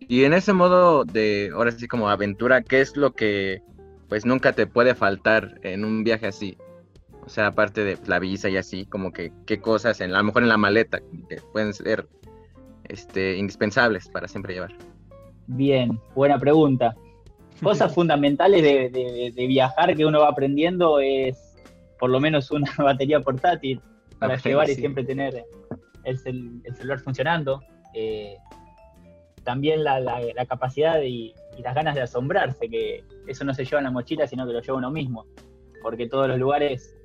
Y 0.00 0.24
en 0.24 0.32
ese 0.32 0.52
modo 0.52 1.04
de, 1.04 1.50
ahora 1.54 1.70
sí 1.70 1.86
como 1.86 2.08
aventura, 2.08 2.62
¿qué 2.62 2.80
es 2.80 2.96
lo 2.96 3.12
que 3.12 3.62
pues 4.08 4.24
nunca 4.24 4.52
te 4.52 4.66
puede 4.66 4.94
faltar 4.94 5.58
en 5.62 5.84
un 5.84 6.04
viaje 6.04 6.26
así? 6.26 6.56
O 7.24 7.28
sea, 7.28 7.48
aparte 7.48 7.84
de 7.84 7.98
la 8.06 8.18
visa 8.18 8.48
y 8.48 8.56
así, 8.56 8.86
como 8.86 9.12
que 9.12 9.32
qué 9.46 9.60
cosas, 9.60 10.00
en, 10.00 10.14
a 10.14 10.18
lo 10.18 10.24
mejor 10.24 10.42
en 10.42 10.48
la 10.48 10.56
maleta, 10.56 11.00
que 11.28 11.36
pueden 11.52 11.74
ser 11.74 12.08
este, 12.84 13.36
indispensables 13.36 14.08
para 14.08 14.26
siempre 14.28 14.54
llevar. 14.54 14.72
Bien, 15.46 16.00
buena 16.14 16.38
pregunta. 16.38 16.96
Cosas 17.62 17.94
fundamentales 17.94 18.62
de, 18.62 19.46
viajar 19.46 19.94
que 19.94 20.06
uno 20.06 20.20
va 20.20 20.28
aprendiendo 20.28 21.00
es 21.00 21.54
por 21.98 22.10
lo 22.10 22.20
menos 22.20 22.50
una 22.50 22.70
batería 22.78 23.20
portátil 23.20 23.80
para 24.18 24.36
llevar 24.36 24.70
y 24.70 24.74
siempre 24.74 25.04
tener 25.04 25.44
el, 26.04 26.18
celular 26.18 27.00
funcionando. 27.00 27.62
Eh, 27.94 28.36
también 29.44 29.84
la, 29.84 30.22
capacidad 30.48 31.00
y, 31.02 31.34
las 31.62 31.74
ganas 31.74 31.94
de 31.94 32.02
asombrarse, 32.02 32.68
que 32.68 33.04
eso 33.26 33.44
no 33.44 33.54
se 33.54 33.64
lleva 33.64 33.78
en 33.78 33.84
la 33.84 33.90
mochila, 33.90 34.26
sino 34.26 34.46
que 34.46 34.52
lo 34.52 34.60
lleva 34.60 34.78
uno 34.78 34.90
mismo. 34.90 35.26
Porque 35.82 36.08
todos 36.08 36.28
los 36.28 36.38
lugares 36.38 36.96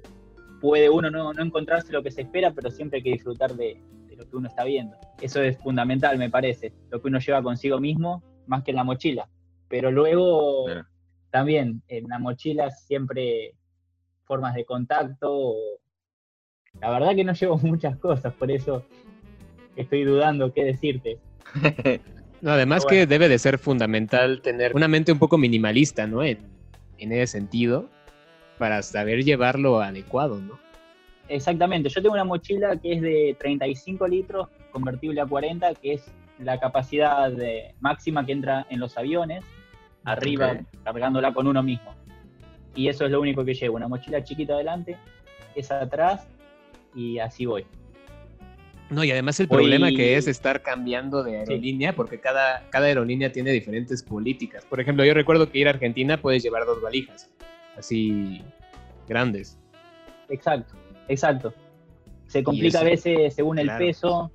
puede 0.62 0.90
uno 0.90 1.10
no, 1.10 1.32
encontrarse 1.40 1.92
lo 1.92 2.04
que 2.04 2.12
se 2.12 2.22
espera, 2.22 2.52
pero 2.52 2.72
siempre 2.72 2.98
hay 2.98 3.04
que 3.04 3.12
disfrutar 3.12 3.54
de, 3.56 3.82
lo 4.16 4.30
que 4.30 4.36
uno 4.36 4.48
está 4.48 4.64
viendo. 4.64 4.96
Eso 5.22 5.42
es 5.42 5.58
fundamental, 5.58 6.18
me 6.18 6.30
parece, 6.30 6.74
lo 6.90 7.02
que 7.02 7.08
uno 7.08 7.20
lleva 7.20 7.44
consigo 7.44 7.80
mismo, 7.80 8.24
más 8.48 8.64
que 8.64 8.72
en 8.72 8.78
la 8.78 8.84
mochila. 8.84 9.28
Pero 9.68 9.92
luego 9.92 10.66
también 11.32 11.82
en 11.88 12.08
la 12.08 12.20
mochila 12.20 12.70
siempre 12.72 13.56
formas 14.24 14.56
de 14.56 14.66
contacto. 14.66 15.56
La 16.80 16.92
verdad 16.92 17.16
que 17.16 17.24
no 17.24 17.34
llevo 17.34 17.58
muchas 17.64 17.98
cosas, 17.98 18.34
por 18.34 18.52
eso 18.52 18.86
estoy 19.76 20.04
dudando 20.04 20.54
qué 20.54 20.66
decirte. 20.66 21.20
no, 22.44 22.52
además 22.52 22.86
que 22.86 23.08
debe 23.08 23.30
de 23.30 23.40
ser 23.40 23.58
fundamental 23.58 24.42
tener 24.42 24.76
una 24.76 24.90
mente 24.90 25.14
un 25.14 25.18
poco 25.18 25.38
minimalista, 25.38 26.06
¿no? 26.08 26.24
En, 26.24 26.40
en 26.98 27.14
ese 27.14 27.28
sentido, 27.28 27.90
para 28.58 28.82
saber 28.82 29.24
llevarlo 29.24 29.80
adecuado, 29.80 30.40
¿no? 30.40 30.60
Exactamente, 31.30 31.88
yo 31.88 32.02
tengo 32.02 32.16
una 32.16 32.26
mochila 32.26 32.76
que 32.76 32.96
es 32.96 33.02
de 33.02 33.38
35 33.40 34.08
litros, 34.10 34.50
convertible 34.72 35.22
a 35.22 35.26
40, 35.26 35.74
que 35.76 35.94
es 35.94 36.12
la 36.38 36.60
capacidad 36.60 37.32
de, 37.32 37.76
máxima 37.80 38.26
que 38.26 38.34
entra 38.34 38.68
en 38.70 38.82
los 38.82 38.98
aviones, 38.98 39.46
arriba 40.04 40.60
cargándola 40.84 41.34
con 41.34 41.48
uno 41.48 41.64
mismo. 41.64 41.96
Y 42.76 42.90
eso 42.90 43.06
es 43.06 43.12
lo 43.12 43.22
único 43.22 43.46
que 43.46 43.54
llevo, 43.54 43.78
una 43.78 43.88
mochila 43.88 44.22
chiquita 44.22 44.56
adelante, 44.56 44.98
esa 45.56 45.80
atrás 45.80 46.28
y 46.94 47.20
así 47.20 47.46
voy. 47.46 47.66
No, 48.90 49.04
y 49.04 49.12
además 49.12 49.40
el 49.40 49.48
problema 49.48 49.90
que 49.90 50.18
es 50.18 50.28
estar 50.28 50.62
cambiando 50.62 51.24
de 51.24 51.38
aerolínea, 51.38 51.94
porque 51.94 52.20
cada, 52.20 52.70
cada 52.70 52.88
aerolínea 52.88 53.32
tiene 53.32 53.52
diferentes 53.52 54.04
políticas. 54.04 54.66
Por 54.66 54.80
ejemplo, 54.80 55.04
yo 55.06 55.14
recuerdo 55.14 55.50
que 55.50 55.60
ir 55.60 55.68
a 55.68 55.72
Argentina 55.72 56.18
puedes 56.18 56.44
llevar 56.44 56.66
dos 56.66 56.82
valijas, 56.82 57.32
así 57.78 58.42
grandes. 59.08 59.60
Exacto, 60.30 60.76
exacto. 61.08 61.54
Se 62.28 62.44
complica 62.44 62.80
a 62.80 62.84
veces 62.84 63.34
según 63.34 63.60
el 63.60 63.70
peso 63.78 64.32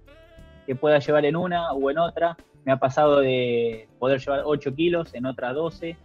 que 0.67 0.75
pueda 0.75 0.99
llevar 0.99 1.25
en 1.25 1.37
una 1.37 1.73
o 1.73 1.91
en 1.91 1.99
otra. 1.99 2.37
Me 2.65 2.73
ha 2.73 2.77
pasado 2.77 3.21
de 3.21 3.89
poder 3.99 4.21
llevar 4.21 4.43
8 4.45 4.75
kilos, 4.75 5.15
en 5.15 5.25
otra 5.25 5.53
12, 5.53 5.97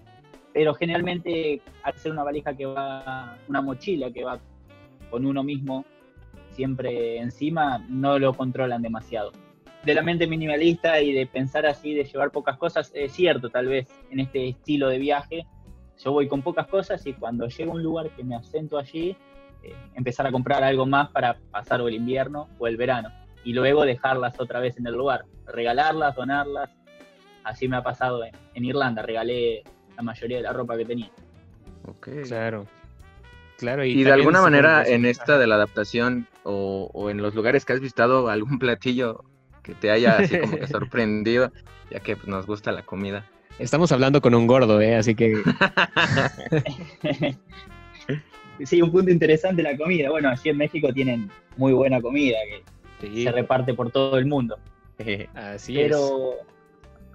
pero 0.53 0.73
generalmente 0.73 1.61
al 1.83 1.93
ser 1.95 2.11
una 2.11 2.23
valija 2.23 2.55
que 2.55 2.65
va, 2.65 3.37
una 3.47 3.61
mochila 3.61 4.11
que 4.11 4.23
va 4.23 4.39
con 5.09 5.25
uno 5.25 5.43
mismo 5.43 5.85
siempre 6.53 7.17
encima, 7.17 7.83
no 7.89 8.19
lo 8.19 8.33
controlan 8.33 8.81
demasiado. 8.81 9.31
De 9.83 9.93
la 9.93 10.01
mente 10.01 10.27
minimalista 10.27 11.01
y 11.01 11.11
de 11.11 11.25
pensar 11.25 11.65
así, 11.65 11.93
de 11.93 12.05
llevar 12.05 12.31
pocas 12.31 12.57
cosas, 12.57 12.91
es 12.93 13.11
cierto, 13.11 13.49
tal 13.49 13.67
vez 13.67 13.87
en 14.11 14.21
este 14.21 14.49
estilo 14.49 14.87
de 14.87 14.97
viaje, 14.97 15.45
yo 16.03 16.11
voy 16.11 16.27
con 16.27 16.41
pocas 16.41 16.67
cosas 16.67 17.05
y 17.05 17.13
cuando 17.13 17.47
llego 17.47 17.73
a 17.73 17.75
un 17.75 17.83
lugar 17.83 18.09
que 18.11 18.23
me 18.23 18.35
asento 18.35 18.77
allí, 18.77 19.15
eh, 19.63 19.75
empezar 19.95 20.27
a 20.27 20.31
comprar 20.31 20.63
algo 20.63 20.85
más 20.85 21.09
para 21.09 21.37
pasar 21.51 21.81
el 21.81 21.93
invierno 21.93 22.49
o 22.59 22.67
el 22.67 22.77
verano 22.77 23.09
y 23.43 23.53
luego 23.53 23.85
dejarlas 23.85 24.39
otra 24.39 24.59
vez 24.59 24.77
en 24.77 24.87
el 24.87 24.93
lugar, 24.93 25.25
regalarlas, 25.45 26.15
donarlas. 26.15 26.69
Así 27.43 27.67
me 27.67 27.77
ha 27.77 27.83
pasado 27.83 28.21
en, 28.23 28.65
Irlanda, 28.65 29.01
regalé 29.01 29.63
la 29.95 30.03
mayoría 30.03 30.37
de 30.37 30.43
la 30.43 30.53
ropa 30.53 30.77
que 30.77 30.85
tenía. 30.85 31.11
Ok. 31.85 32.09
Claro. 32.25 32.65
Claro, 33.57 33.85
y, 33.85 34.03
de 34.03 34.11
alguna 34.11 34.41
manera 34.41 34.85
en 34.85 35.05
esta 35.05 35.37
de 35.37 35.47
la 35.47 35.55
adaptación 35.55 36.27
o, 36.43 37.09
en 37.09 37.21
los 37.21 37.35
lugares 37.35 37.65
que 37.65 37.73
has 37.73 37.79
visitado 37.79 38.29
algún 38.29 38.59
platillo 38.59 39.23
que 39.61 39.73
te 39.73 39.91
haya 39.91 40.17
así 40.17 40.39
como 40.39 40.57
que 40.57 40.67
sorprendido, 40.67 41.51
ya 41.89 41.99
que 41.99 42.15
pues, 42.15 42.27
nos 42.27 42.45
gusta 42.45 42.71
la 42.71 42.83
comida. 42.83 43.25
Estamos 43.59 43.91
hablando 43.91 44.21
con 44.21 44.33
un 44.33 44.47
gordo, 44.47 44.81
¿eh? 44.81 44.95
Así 44.95 45.15
que... 45.15 45.35
sí, 48.63 48.81
un 48.81 48.91
punto 48.91 49.11
interesante 49.11 49.61
la 49.61 49.77
comida. 49.77 50.09
Bueno, 50.09 50.29
aquí 50.29 50.49
en 50.49 50.57
México 50.57 50.91
tienen 50.91 51.29
muy 51.55 51.71
buena 51.71 52.01
comida 52.01 52.37
que 52.99 53.23
se 53.23 53.31
reparte 53.31 53.73
por 53.73 53.91
todo 53.91 54.17
el 54.17 54.25
mundo. 54.25 54.57
Así 55.35 55.75
Pero 55.75 56.35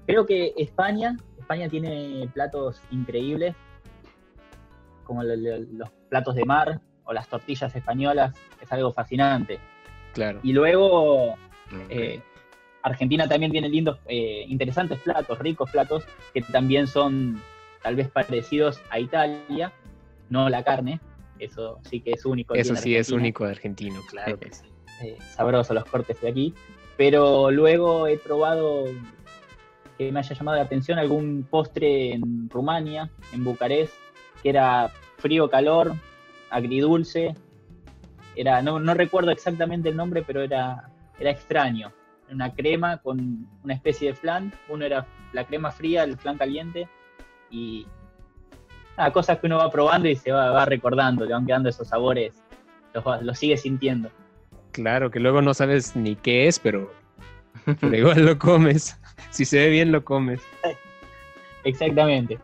creo 0.07 0.26
que 0.26 0.54
España, 0.57 1.16
España 1.38 1.68
tiene 1.68 2.28
platos 2.33 2.80
increíbles, 2.90 3.54
como 5.09 5.25
los 5.25 5.91
platos 6.11 6.35
de 6.35 6.45
mar 6.45 6.81
o 7.05 7.12
las 7.15 7.27
tortillas 7.27 7.75
españolas, 7.75 8.35
es 8.61 8.71
algo 8.71 8.93
fascinante. 8.93 9.59
Claro. 10.12 10.38
Y 10.43 10.53
luego 10.53 11.35
eh, 11.88 12.21
Argentina 12.83 13.27
también 13.27 13.50
tiene 13.50 13.71
lindos, 13.71 13.99
eh, 14.07 14.45
interesantes 14.47 15.00
platos, 15.00 15.38
ricos 15.38 15.71
platos, 15.71 16.05
que 16.35 16.43
también 16.43 16.87
son 16.87 17.41
tal 17.83 17.97
vez 17.97 18.09
parecidos 18.09 18.83
a 18.91 19.00
Italia, 19.00 19.73
no 20.29 20.50
la 20.50 20.62
carne, 20.62 21.00
eso 21.38 21.81
sí 21.88 22.00
que 22.00 22.12
es 22.12 22.27
único. 22.27 22.55
Eso 22.55 22.77
sí 22.77 22.95
es 22.95 23.11
único 23.11 23.47
de 23.47 23.53
argentino, 23.53 24.00
claro 24.11 24.38
que 24.38 24.53
sí. 24.53 24.67
eh, 25.03 25.17
sabrosos 25.35 25.75
los 25.75 25.85
cortes 25.87 26.21
de 26.21 26.29
aquí. 26.29 26.55
Pero 26.99 27.50
luego 27.50 28.07
he 28.07 28.19
probado 28.19 28.85
que 29.97 30.12
me 30.12 30.21
haya 30.21 30.35
llamado 30.35 30.59
la 30.59 30.65
atención 30.65 30.99
algún 30.99 31.47
postre 31.49 32.12
en 32.12 32.50
Rumania, 32.50 33.11
en 33.33 33.45
Bucarest, 33.45 33.95
que 34.42 34.50
era 34.50 34.90
frío-calor, 35.18 35.95
agridulce. 36.50 37.35
Era, 38.37 38.62
no, 38.62 38.78
no 38.78 38.95
recuerdo 38.95 39.30
exactamente 39.30 39.88
el 39.88 39.97
nombre, 39.97 40.23
pero 40.23 40.42
era, 40.42 40.88
era 41.18 41.30
extraño. 41.30 41.92
Una 42.30 42.52
crema 42.54 42.99
con 42.99 43.49
una 43.64 43.75
especie 43.75 44.09
de 44.09 44.14
flan. 44.14 44.52
Uno 44.68 44.85
era 44.85 45.07
la 45.33 45.45
crema 45.45 45.71
fría, 45.71 46.04
el 46.04 46.16
flan 46.16 46.38
caliente. 46.38 46.88
Y 47.50 47.87
nada, 48.97 49.12
cosas 49.12 49.38
que 49.38 49.47
uno 49.47 49.59
va 49.59 49.71
probando 49.71 50.09
y 50.09 50.16
se 50.16 50.30
va, 50.30 50.50
va 50.50 50.64
recordando, 50.64 51.25
le 51.25 51.33
van 51.33 51.47
quedando 51.47 51.68
esos 51.68 51.88
sabores. 51.88 52.35
Los, 52.95 53.23
los 53.23 53.38
sigue 53.38 53.57
sintiendo. 53.57 54.11
Claro, 54.73 55.11
que 55.11 55.21
luego 55.21 55.42
no 55.42 55.54
sabes 55.54 55.97
ni 55.97 56.14
qué 56.14 56.47
es, 56.47 56.59
pero, 56.59 56.92
pero 57.80 57.97
igual 57.97 58.25
lo 58.25 58.38
comes. 58.38 58.99
Si 59.30 59.45
se 59.45 59.59
ve 59.59 59.68
bien, 59.68 59.92
lo 59.92 60.04
comes. 60.04 60.40
Exactamente. 61.64 62.38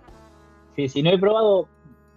Sí, 0.76 0.88
sí, 0.88 1.02
no 1.02 1.10
he 1.10 1.18
probado 1.18 1.68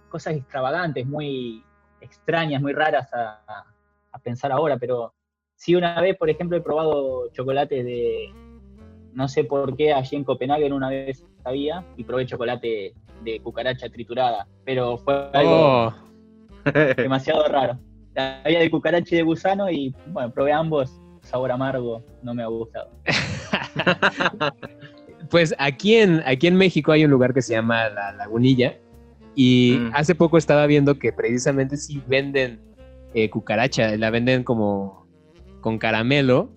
cosas 0.08 0.34
extravagantes, 0.34 1.06
muy 1.06 1.62
extrañas, 2.00 2.62
muy 2.62 2.72
raras 2.72 3.12
a, 3.12 3.42
a- 3.46 3.74
pensar 4.22 4.50
ahora, 4.50 4.76
pero 4.78 5.14
sí 5.54 5.76
una 5.76 6.00
vez, 6.00 6.16
por 6.16 6.28
ejemplo, 6.28 6.56
he 6.56 6.60
probado 6.60 7.30
chocolates 7.32 7.84
de, 7.84 8.26
no 9.12 9.28
sé 9.28 9.44
por 9.44 9.76
qué, 9.76 9.92
allí 9.92 10.16
en 10.16 10.24
Copenhague 10.24 10.72
una 10.72 10.88
vez 10.88 11.24
sabía, 11.44 11.84
y 11.96 12.02
probé 12.02 12.26
chocolate 12.26 12.94
de 13.22 13.40
cucaracha 13.40 13.88
triturada, 13.88 14.48
pero 14.64 14.98
fue 14.98 15.30
algo 15.32 15.86
Oh, 15.86 15.94
demasiado 16.96 17.44
raro. 17.44 17.78
Había 18.16 18.58
de 18.58 18.70
cucaracha 18.70 19.14
y 19.14 19.18
de 19.18 19.22
gusano 19.22 19.70
y, 19.70 19.94
bueno, 20.06 20.32
probé 20.32 20.52
ambos, 20.52 21.00
sabor 21.22 21.52
amargo, 21.52 22.02
no 22.22 22.34
me 22.34 22.42
ha 22.42 22.48
gustado. 22.48 22.90
pues 25.30 25.54
aquí 25.58 25.94
en, 25.96 26.22
aquí 26.26 26.48
en 26.48 26.56
México 26.56 26.90
hay 26.90 27.04
un 27.04 27.12
lugar 27.12 27.32
que 27.32 27.42
se 27.42 27.54
llama 27.54 27.88
La 27.88 28.12
Lagunilla. 28.12 28.76
Y 29.40 29.78
Mm. 29.78 29.90
hace 29.94 30.16
poco 30.16 30.36
estaba 30.36 30.66
viendo 30.66 30.98
que 30.98 31.12
precisamente 31.12 31.76
sí 31.76 32.02
venden 32.08 32.58
eh, 33.14 33.30
cucaracha, 33.30 33.96
la 33.96 34.10
venden 34.10 34.42
como 34.42 35.06
con 35.60 35.78
caramelo 35.78 36.50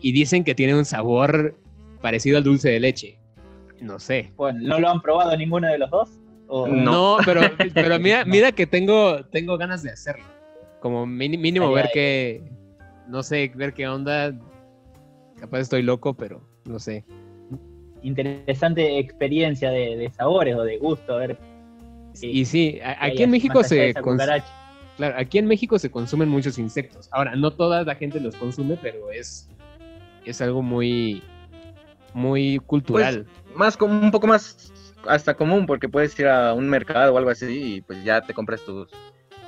y 0.00 0.12
dicen 0.12 0.42
que 0.42 0.54
tiene 0.54 0.74
un 0.74 0.86
sabor 0.86 1.54
parecido 2.00 2.38
al 2.38 2.44
dulce 2.44 2.70
de 2.70 2.80
leche. 2.80 3.18
No 3.82 3.98
sé. 3.98 4.32
Bueno, 4.36 4.58
¿no 4.62 4.80
lo 4.80 4.88
han 4.88 5.02
probado 5.02 5.36
ninguno 5.36 5.68
de 5.68 5.76
los 5.76 5.90
dos? 5.90 6.18
¿O- 6.48 6.66
No, 6.66 7.18
pero, 7.26 7.42
pero 7.74 7.98
mira, 7.98 8.24
mira 8.26 8.52
que 8.52 8.66
tengo, 8.66 9.22
tengo 9.26 9.58
ganas 9.58 9.82
de 9.82 9.90
hacerlo. 9.90 10.24
Como 10.80 11.04
mínimo 11.06 11.68
Ay, 11.68 11.74
ver 11.74 11.84
ay. 11.86 11.90
qué, 11.92 12.42
no 13.06 13.22
sé, 13.22 13.52
ver 13.54 13.74
qué 13.74 13.86
onda. 13.86 14.32
Capaz 15.38 15.58
estoy 15.60 15.82
loco, 15.82 16.14
pero 16.14 16.40
no 16.64 16.78
sé. 16.78 17.04
interesante 18.02 18.98
experiencia 18.98 19.70
de, 19.70 19.96
de 19.96 20.10
sabores 20.10 20.56
o 20.56 20.62
de 20.62 20.78
gusto, 20.78 21.12
a 21.14 21.18
ver. 21.18 21.38
Y 22.22 22.44
sí, 22.44 22.78
a- 22.82 23.04
aquí 23.06 23.22
en 23.22 23.30
México 23.30 23.62
se 23.64 23.92
claro, 24.96 25.16
aquí 25.18 25.38
en 25.38 25.46
México 25.46 25.78
se 25.78 25.90
consumen 25.90 26.28
muchos 26.28 26.58
insectos. 26.58 27.08
Ahora, 27.12 27.34
no 27.36 27.50
toda 27.50 27.82
la 27.84 27.94
gente 27.96 28.20
los 28.20 28.36
consume, 28.36 28.78
pero 28.80 29.10
es, 29.10 29.48
es 30.24 30.40
algo 30.40 30.62
muy, 30.62 31.22
muy 32.12 32.58
cultural. 32.66 33.26
más 33.56 33.76
como 33.76 33.98
un 34.00 34.10
poco 34.10 34.26
más 34.26 34.72
hasta 35.06 35.34
común 35.34 35.66
porque 35.66 35.88
puedes 35.88 36.18
ir 36.18 36.26
a 36.28 36.54
un 36.54 36.68
mercado 36.68 37.12
o 37.14 37.18
algo 37.18 37.30
así 37.30 37.74
y 37.76 37.80
pues 37.82 38.02
ya 38.04 38.22
te 38.22 38.32
compras 38.32 38.62
tus 38.64 38.88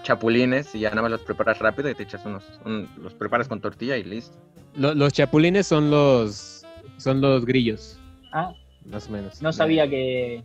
chapulines 0.03 0.75
y 0.75 0.81
ya 0.81 0.91
nada 0.91 1.03
más 1.03 1.11
los 1.13 1.23
preparas 1.23 1.59
rápido 1.59 1.89
y 1.91 1.95
te 1.95 2.03
echas 2.03 2.25
unos, 2.27 2.45
un- 2.65 2.89
los 3.03 3.15
preparas 3.15 3.49
con 3.49 3.61
tortilla 3.61 3.97
y 3.97 4.05
listo. 4.05 4.37
Lo- 4.77 4.95
los 4.95 5.13
chapulines 5.13 5.67
son 5.67 5.91
los, 5.91 6.65
son 6.99 7.21
los 7.21 7.47
grillos, 7.47 7.99
Ah, 8.33 8.53
más 8.85 9.09
o 9.09 9.13
menos. 9.13 9.41
no 9.43 9.53
sabía 9.53 9.89
que 9.89 10.43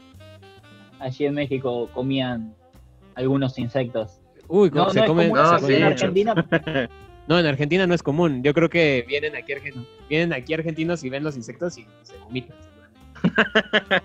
allí 1.01 1.25
en 1.25 1.33
México 1.33 1.89
comían 1.93 2.53
algunos 3.15 3.57
insectos. 3.59 4.19
Uy, 4.47 4.69
¿cómo 4.69 4.85
No, 4.85 4.89
se 4.91 4.99
no 5.01 5.05
comen? 5.07 5.29
común 5.31 5.43
no, 5.43 5.59
sí, 5.59 5.73
en. 5.73 5.83
Argentina. 5.83 6.35
No, 7.27 7.39
en 7.39 7.45
Argentina 7.45 7.85
no 7.87 7.93
es 7.93 8.01
común. 8.03 8.41
Yo 8.43 8.53
creo 8.53 8.67
que 8.67 9.05
vienen 9.07 9.35
aquí, 9.35 9.53
vienen 10.09 10.33
aquí 10.33 10.53
argentinos 10.53 11.03
y 11.03 11.09
ven 11.09 11.23
los 11.23 11.37
insectos 11.37 11.77
y 11.77 11.85
se 12.01 12.17
vomitan. 12.17 12.57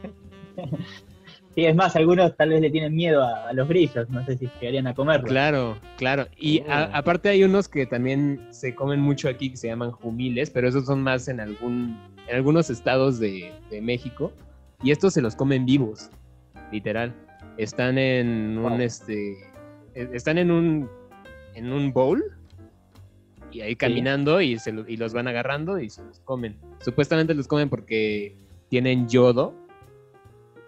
Sí, 1.54 1.64
es 1.64 1.74
más, 1.74 1.96
algunos 1.96 2.36
tal 2.36 2.50
vez 2.50 2.60
le 2.60 2.68
tienen 2.70 2.94
miedo 2.94 3.22
a, 3.24 3.48
a 3.48 3.52
los 3.54 3.66
grillos, 3.66 4.10
no 4.10 4.22
sé 4.26 4.36
si 4.36 4.46
llegarían 4.60 4.86
a 4.88 4.94
comerlos. 4.94 5.30
Claro, 5.30 5.78
claro. 5.96 6.26
Y 6.36 6.60
a- 6.68 6.84
aparte 6.94 7.30
hay 7.30 7.44
unos 7.44 7.66
que 7.66 7.86
también 7.86 8.46
se 8.50 8.74
comen 8.74 9.00
mucho 9.00 9.26
aquí 9.26 9.48
que 9.50 9.56
se 9.56 9.68
llaman 9.68 9.90
jumiles, 9.90 10.50
pero 10.50 10.68
esos 10.68 10.84
son 10.84 11.02
más 11.02 11.28
en 11.28 11.40
algún, 11.40 11.98
en 12.28 12.36
algunos 12.36 12.68
estados 12.68 13.18
de, 13.18 13.52
de 13.70 13.80
México. 13.80 14.32
Y 14.82 14.90
estos 14.90 15.14
se 15.14 15.22
los 15.22 15.34
comen 15.34 15.64
vivos, 15.64 16.10
literal. 16.72 17.14
Están 17.58 17.98
en 17.98 18.58
un 18.58 18.62
Wow. 18.72 18.80
este, 18.80 19.32
eh, 19.94 20.08
están 20.12 20.38
en 20.38 20.50
un, 20.50 20.88
en 21.54 21.72
un 21.72 21.92
bowl 21.92 22.22
y 23.50 23.60
ahí 23.62 23.76
caminando 23.76 24.40
y, 24.40 24.58
se 24.58 24.72
lo- 24.72 24.86
y 24.88 24.96
los 24.96 25.14
van 25.14 25.28
agarrando 25.28 25.78
y 25.78 25.88
se 25.88 26.02
los 26.04 26.20
comen. 26.20 26.56
Supuestamente 26.80 27.32
los 27.34 27.48
comen 27.48 27.68
porque 27.70 28.36
tienen 28.68 29.08
yodo 29.08 29.54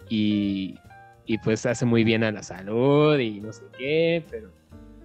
y, 0.09 0.75
y 1.25 1.37
pues 1.39 1.65
hace 1.65 1.85
muy 1.85 2.03
bien 2.03 2.23
a 2.23 2.31
la 2.31 2.41
salud 2.43 3.17
y 3.19 3.39
no 3.39 3.53
sé 3.53 3.63
qué, 3.77 4.25
pero 4.29 4.49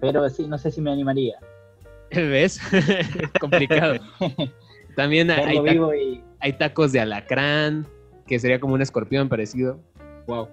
Pero 0.01 0.29
sí, 0.29 0.47
no 0.47 0.57
sé 0.57 0.71
si 0.71 0.81
me 0.81 0.91
animaría. 0.91 1.35
¿ves? 2.11 2.59
Es 2.73 3.31
complicado. 3.39 3.97
También 4.95 5.29
hay, 5.29 5.57
y 5.57 6.23
hay 6.39 6.53
tacos 6.53 6.91
de 6.93 7.01
alacrán, 7.01 7.85
que 8.27 8.39
sería 8.39 8.59
como 8.59 8.73
un 8.75 8.81
escorpión 8.81 9.27
parecido. 9.27 9.79
Wow. 10.25 10.47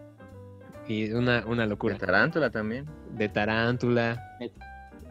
Y 0.88 1.12
una, 1.12 1.44
una 1.46 1.66
locura. 1.66 1.96
tarántula 1.96 2.50
también. 2.50 2.86
De 3.16 3.28
tarántula. 3.28 4.20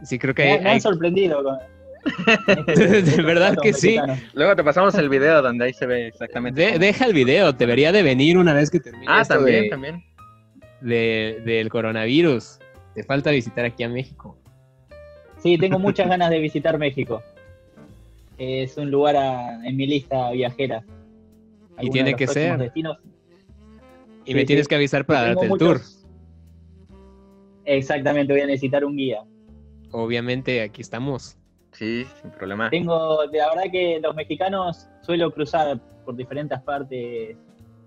Sí, 0.04 0.18
creo 0.20 0.34
que 0.34 0.44
me, 0.44 0.52
hay, 0.52 0.60
me 0.60 0.70
han 0.70 0.74
hay- 0.76 0.82
sorprendido. 0.82 1.44
con- 1.44 1.58
De 2.76 3.22
verdad 3.22 3.56
que 3.62 3.74
sí. 3.74 3.98
Luego 4.34 4.56
te 4.56 4.64
pasamos 4.64 4.96
el 4.96 5.08
video 5.08 5.42
donde 5.44 5.66
ahí 5.66 5.74
se 5.74 5.86
ve 5.86 6.08
exactamente. 6.08 6.60
De- 6.72 6.80
deja 6.80 7.06
el 7.06 7.14
video, 7.14 7.52
debería 7.54 7.92
de 7.92 8.02
venir 8.02 8.38
una 8.38 8.54
vez 8.54 8.70
que 8.72 8.80
termine 8.80 9.06
ah, 9.08 9.22
esto 9.22 9.36
también, 9.36 9.62
de- 9.64 9.70
también. 9.70 10.04
de- 10.82 11.42
del 11.46 11.70
coronavirus. 11.70 12.58
Te 12.96 13.04
falta 13.04 13.30
visitar 13.32 13.66
aquí 13.66 13.84
a 13.84 13.90
México. 13.90 14.36
Sí, 15.42 15.58
tengo 15.58 15.80
muchas 15.80 16.08
ganas 16.10 16.30
de 16.32 16.40
visitar 16.40 16.78
México. 16.78 17.22
Es 18.38 18.78
un 18.78 18.90
lugar 18.90 19.16
a- 19.16 19.66
en 19.66 19.78
mi 19.78 19.86
lista 19.88 20.32
viajera. 20.32 20.84
Y 21.80 21.90
tiene 21.92 22.12
de 22.12 22.16
que 22.16 22.28
ser. 22.28 22.58
destinos. 22.58 22.98
Y 24.26 24.32
Sí, 24.32 24.34
me 24.36 24.42
sí. 24.42 24.46
tienes 24.48 24.68
que 24.68 24.76
avisar 24.76 25.06
para 25.06 25.22
darte 25.24 25.46
el 25.46 25.58
tour. 25.58 25.82
Exactamente, 27.66 28.34
voy 28.34 28.42
a 28.42 28.48
necesitar 28.48 28.84
un 28.86 28.96
guía. 28.96 29.22
Obviamente, 29.92 30.62
aquí 30.62 30.82
estamos. 30.82 31.38
Sí, 31.74 32.06
sin 32.22 32.32
problema. 32.32 32.70
Tengo, 32.70 33.24
la 33.26 33.50
verdad 33.50 33.72
que 33.72 34.00
los 34.02 34.16
mexicanos 34.16 34.88
suelo 35.02 35.32
cruzar 35.32 35.80
por 36.06 36.16
diferentes 36.16 36.60
partes 36.62 37.36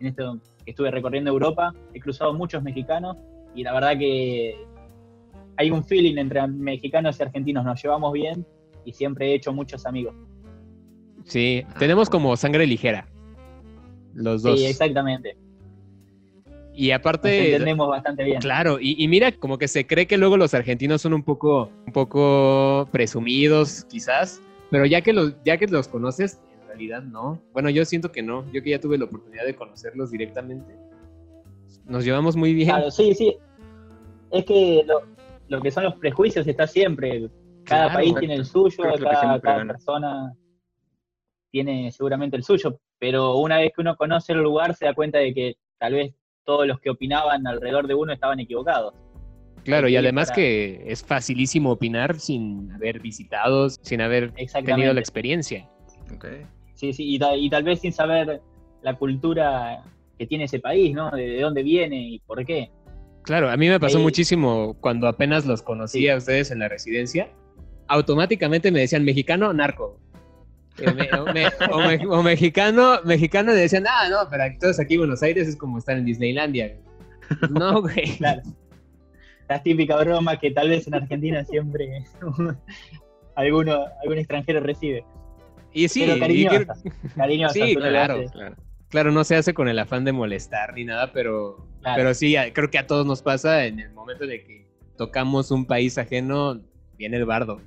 en 0.01 0.07
esto 0.07 0.41
que 0.65 0.71
estuve 0.71 0.91
recorriendo 0.91 1.31
Europa. 1.31 1.73
He 1.93 2.01
cruzado 2.01 2.33
muchos 2.35 2.63
mexicanos 2.63 3.17
y 3.55 3.63
la 3.63 3.73
verdad 3.75 3.99
que 3.99 4.57
hay 5.57 5.71
un 5.71 5.85
feeling 5.85 6.17
entre 6.19 6.47
mexicanos 6.47 7.19
y 7.19 7.23
argentinos. 7.23 7.65
Nos 7.65 7.83
llevamos 7.83 8.13
bien 8.13 8.47
y 8.85 8.93
siempre 8.93 9.31
he 9.31 9.35
hecho 9.35 9.53
muchos 9.53 9.85
amigos. 9.87 10.15
Sí, 11.25 11.63
Ah, 11.69 11.75
tenemos 11.79 12.09
como 12.11 12.37
sangre 12.37 12.67
ligera. 12.67 13.07
Los 14.15 14.43
dos. 14.43 14.59
Sí, 14.61 14.67
exactamente. 14.67 15.37
Y 16.75 16.89
Nos 16.89 16.97
aparte, 16.99 17.53
entendemos 17.53 17.89
bastante 17.89 18.25
bien. 18.25 18.41
claro, 18.41 18.79
y, 18.81 18.97
y 19.03 19.07
mira, 19.09 19.31
como 19.33 19.59
que 19.59 19.69
se 19.69 19.87
cree 19.87 20.07
que 20.07 20.19
luego 20.19 20.37
los 20.37 20.55
argentinos 20.55 21.03
son 21.03 21.15
un 21.15 21.23
poco, 21.23 21.71
un 21.87 21.93
poco 21.93 22.89
presumidos, 22.91 23.85
quizás, 23.85 24.41
pero 24.71 24.85
ya 24.87 25.01
que 25.01 25.13
los, 25.13 25.35
ya 25.45 25.57
que 25.57 25.67
los 25.69 25.87
conoces, 25.89 26.41
en 26.63 26.67
realidad 26.69 27.03
no. 27.03 27.41
Bueno, 27.53 27.71
yo 27.71 27.85
siento 27.85 28.11
que 28.11 28.23
no. 28.23 28.45
Yo 28.53 28.61
que 28.63 28.71
ya 28.71 28.81
tuve 28.81 28.99
la 28.99 29.05
oportunidad 29.05 29.45
de 29.45 29.55
conocerlos 29.55 30.11
directamente. 30.11 30.75
Nos 31.87 32.05
llevamos 32.05 32.35
muy 32.35 32.53
bien. 32.55 32.69
Claro, 32.71 32.91
sí, 32.91 33.15
sí. 33.15 33.37
Es 34.33 34.45
que 34.45 34.83
lo, 34.85 35.03
lo 35.49 35.61
que 35.63 35.71
son 35.71 35.85
los 35.85 35.95
prejuicios 35.95 36.47
está 36.47 36.67
siempre. 36.67 37.29
Cada 37.65 37.85
Claro. 37.85 37.95
país 37.95 38.15
tiene 38.19 38.35
el 38.35 38.45
suyo, 38.45 38.83
cada, 39.01 39.41
cada 39.41 39.65
persona 39.65 40.33
tiene 41.53 41.93
seguramente 41.93 42.37
el 42.37 42.43
suyo. 42.43 42.81
Pero 42.99 43.37
una 43.37 43.59
vez 43.59 43.71
que 43.75 43.81
uno 43.83 43.97
conoce 43.97 44.33
el 44.33 44.41
lugar, 44.41 44.75
se 44.75 44.87
da 44.87 44.95
cuenta 44.95 45.19
de 45.19 45.33
que 45.33 45.55
tal 45.79 45.93
vez 45.95 46.15
todos 46.45 46.67
los 46.67 46.81
que 46.81 46.91
opinaban 46.91 47.47
alrededor 47.47 47.87
de 47.87 47.95
uno 47.95 48.13
estaban 48.13 48.41
equivocados. 48.41 48.95
Claro, 49.65 49.89
y 49.89 49.97
además 49.97 50.29
para- 50.29 50.37
que 50.37 50.83
es 50.87 51.03
facilísimo 51.03 51.71
opinar 51.71 52.21
sin 52.21 52.71
haber 52.73 53.01
visitado, 53.01 53.71
sin 53.71 54.01
haber 54.03 54.33
tenido 54.65 54.93
la 54.93 55.01
experiencia. 55.01 55.67
Sí, 56.75 56.93
sí, 56.93 57.15
y, 57.15 57.19
ta- 57.19 57.37
y 57.37 57.49
tal 57.49 57.63
vez 57.63 57.81
sin 57.81 57.93
saber 57.93 58.43
la 58.83 58.95
cultura 58.97 59.83
que 60.19 60.27
tiene 60.27 60.45
ese 60.45 60.59
país, 60.61 60.95
¿no? 60.95 61.11
De, 61.11 61.27
de 61.29 61.41
dónde 61.41 61.63
viene 61.63 61.97
y 62.09 62.19
por 62.21 62.45
qué. 62.45 62.71
Claro, 63.23 63.49
a 63.51 63.57
mí 63.57 63.69
me 63.69 63.81
pasó 63.81 63.97
Ahí- 63.99 64.03
muchísimo 64.05 64.77
cuando 64.81 65.09
apenas 65.09 65.47
los 65.47 65.63
conocí 65.63 66.09
a 66.11 66.17
ustedes 66.19 66.51
en 66.51 66.59
la 66.59 66.69
residencia. 66.69 67.31
Automáticamente 67.89 68.71
me 68.71 68.81
decían 68.81 69.05
mexicano, 69.05 69.53
narco. 69.55 69.99
Eh, 70.79 70.93
me- 70.93 71.11
o, 71.19 71.25
me- 71.33 71.47
o 71.71 71.79
me- 71.79 72.07
o 72.17 72.23
mexicano, 72.23 73.01
mexicano 73.05 73.53
y 73.53 73.57
decían, 73.57 73.85
ah, 73.89 74.09
no, 74.11 74.29
pero 74.31 74.45
todos 74.61 74.81
aquí 74.81 74.95
en 74.95 75.01
Buenos 75.01 75.23
Aires 75.23 75.47
es 75.49 75.57
como 75.57 75.79
estar 75.79 75.97
en 75.97 76.05
Disneylandia. 76.05 76.77
No, 77.51 77.81
güey. 77.83 77.95
Claro. 78.19 78.43
La 79.49 79.63
típica 79.63 79.97
broma 79.97 80.39
que 80.41 80.51
tal 80.51 80.71
vez 80.71 80.87
en 80.87 80.95
Argentina 80.95 81.45
siempre 81.45 82.05
alguno, 83.37 83.85
algún 84.03 84.19
extranjero 84.19 84.61
recibe. 84.61 85.05
Y 85.73 85.89
sí, 85.89 86.05
Pero 86.19 86.33
y 86.33 86.47
que- 86.49 86.67
Cariñosa, 87.17 87.53
Sí, 87.55 87.75
tú 87.75 87.81
no 87.81 87.87
le 87.87 87.91
claro, 87.93 88.25
Claro. 88.33 88.57
claro, 88.89 89.13
no 89.13 89.25
se 89.25 89.37
hace 89.37 89.53
con 89.55 89.69
el 89.69 89.79
afán 89.79 90.05
de 90.05 90.13
molestar 90.13 90.73
ni 90.75 90.85
nada, 90.85 91.13
pero, 91.13 91.67
Claro. 91.83 91.97
pero 91.97 92.15
sí, 92.15 92.35
creo 92.53 92.71
que 92.71 92.79
a 92.79 92.87
todos 92.87 93.05
nos 93.07 93.23
pasa 93.23 93.67
en 93.67 93.81
el 93.81 93.93
momento 93.93 94.27
de 94.27 94.43
que 94.45 94.67
tocamos 94.97 95.51
un 95.51 95.67
país 95.67 95.99
ajeno, 95.99 96.61
viene 96.97 97.17
el 97.17 97.25
bardo. 97.27 97.61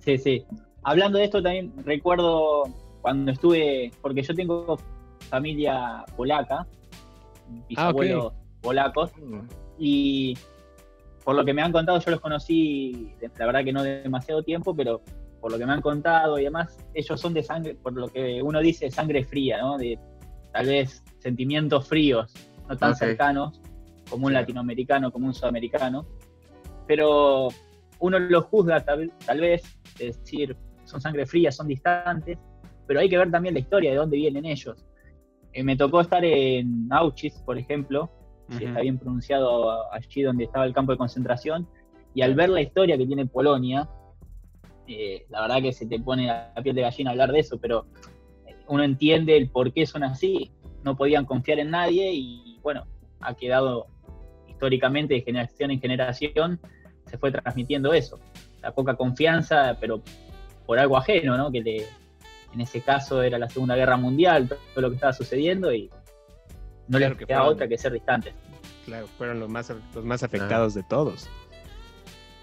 Sí, 0.00 0.18
sí. 0.18 0.44
Hablando 0.84 1.18
de 1.18 1.24
esto 1.24 1.42
también 1.42 1.72
recuerdo 1.84 2.64
cuando 3.00 3.32
estuve, 3.32 3.90
porque 4.00 4.22
yo 4.22 4.34
tengo 4.34 4.78
familia 5.30 6.04
polaca, 6.16 6.66
bisabuelos 7.68 8.32
polacos, 8.60 9.10
y 9.78 10.36
por 11.24 11.34
lo 11.36 11.44
que 11.44 11.54
me 11.54 11.62
han 11.62 11.72
contado, 11.72 11.98
yo 12.00 12.10
los 12.10 12.20
conocí, 12.20 13.12
la 13.20 13.46
verdad 13.46 13.64
que 13.64 13.72
no 13.72 13.82
demasiado 13.82 14.42
tiempo, 14.42 14.74
pero 14.74 15.02
por 15.40 15.50
lo 15.50 15.58
que 15.58 15.66
me 15.66 15.72
han 15.72 15.82
contado 15.82 16.38
y 16.38 16.44
demás, 16.44 16.78
ellos 16.94 17.20
son 17.20 17.34
de 17.34 17.42
sangre, 17.42 17.74
por 17.74 17.92
lo 17.92 18.08
que 18.08 18.42
uno 18.42 18.60
dice, 18.60 18.90
sangre 18.90 19.24
fría, 19.24 19.60
¿no? 19.60 19.76
De 19.76 19.98
tal 20.52 20.66
vez 20.66 21.02
sentimientos 21.18 21.88
fríos, 21.88 22.32
no 22.68 22.76
tan 22.76 22.94
cercanos 22.94 23.60
como 24.08 24.26
un 24.26 24.32
latinoamericano, 24.32 25.10
como 25.10 25.26
un 25.26 25.34
sudamericano, 25.34 26.06
pero 26.86 27.48
uno 27.98 28.18
los 28.18 28.44
juzga 28.44 28.84
tal, 28.84 29.12
tal 29.24 29.40
vez, 29.40 29.62
es 29.98 30.18
decir, 30.18 30.56
son 30.92 31.00
sangre 31.00 31.26
fría, 31.26 31.50
son 31.50 31.66
distantes, 31.66 32.38
pero 32.86 33.00
hay 33.00 33.08
que 33.08 33.16
ver 33.16 33.30
también 33.30 33.54
la 33.54 33.60
historia 33.60 33.90
de 33.90 33.96
dónde 33.96 34.16
vienen 34.18 34.44
ellos. 34.44 34.84
Eh, 35.52 35.64
me 35.64 35.76
tocó 35.76 36.00
estar 36.02 36.24
en 36.24 36.88
Auschwitz, 36.90 37.40
por 37.42 37.58
ejemplo, 37.58 38.10
si 38.48 38.56
Ujú. 38.56 38.66
está 38.66 38.80
bien 38.80 38.98
pronunciado 38.98 39.92
allí 39.92 40.22
donde 40.22 40.44
estaba 40.44 40.66
el 40.66 40.74
campo 40.74 40.92
de 40.92 40.98
concentración, 40.98 41.66
y 42.14 42.20
al 42.20 42.34
ver 42.34 42.50
la 42.50 42.60
historia 42.60 42.98
que 42.98 43.06
tiene 43.06 43.24
Polonia, 43.24 43.88
eh, 44.86 45.24
la 45.30 45.42
verdad 45.42 45.62
que 45.62 45.72
se 45.72 45.86
te 45.86 45.98
pone 45.98 46.26
la 46.26 46.52
piel 46.62 46.74
de 46.74 46.82
gallina 46.82 47.12
hablar 47.12 47.32
de 47.32 47.38
eso, 47.38 47.58
pero 47.58 47.86
eh, 48.46 48.54
uno 48.68 48.82
entiende 48.82 49.36
el 49.36 49.48
por 49.48 49.72
qué 49.72 49.86
son 49.86 50.04
así, 50.04 50.50
no 50.84 50.96
podían 50.96 51.24
confiar 51.24 51.58
en 51.58 51.70
nadie 51.70 52.12
y 52.12 52.58
bueno, 52.62 52.84
ha 53.20 53.34
quedado 53.34 53.86
históricamente 54.48 55.14
de 55.14 55.22
generación 55.22 55.70
en 55.70 55.80
generación, 55.80 56.60
se 57.06 57.16
fue 57.16 57.32
transmitiendo 57.32 57.94
eso, 57.94 58.18
la 58.60 58.72
poca 58.72 58.94
confianza, 58.96 59.78
pero 59.80 60.02
por 60.66 60.78
algo 60.78 60.96
ajeno, 60.96 61.36
¿no? 61.36 61.50
Que 61.50 61.60
le- 61.62 61.86
en 62.54 62.60
ese 62.60 62.80
caso 62.82 63.22
era 63.22 63.38
la 63.38 63.48
Segunda 63.48 63.74
Guerra 63.76 63.96
Mundial, 63.96 64.48
todo 64.48 64.58
lo 64.82 64.88
que 64.90 64.96
estaba 64.96 65.12
sucediendo 65.12 65.72
y 65.72 65.88
no 66.88 66.98
Claro 66.98 67.10
les 67.14 67.18
que 67.18 67.26
quedaba 67.26 67.44
fueron- 67.44 67.54
otra 67.56 67.68
que 67.68 67.78
ser 67.78 67.92
distantes. 67.92 68.34
Claro, 68.84 69.06
fueron 69.16 69.40
los 69.40 69.48
más, 69.48 69.72
los 69.94 70.04
más 70.04 70.22
afectados 70.22 70.74
de 70.74 70.82
todos. 70.82 71.28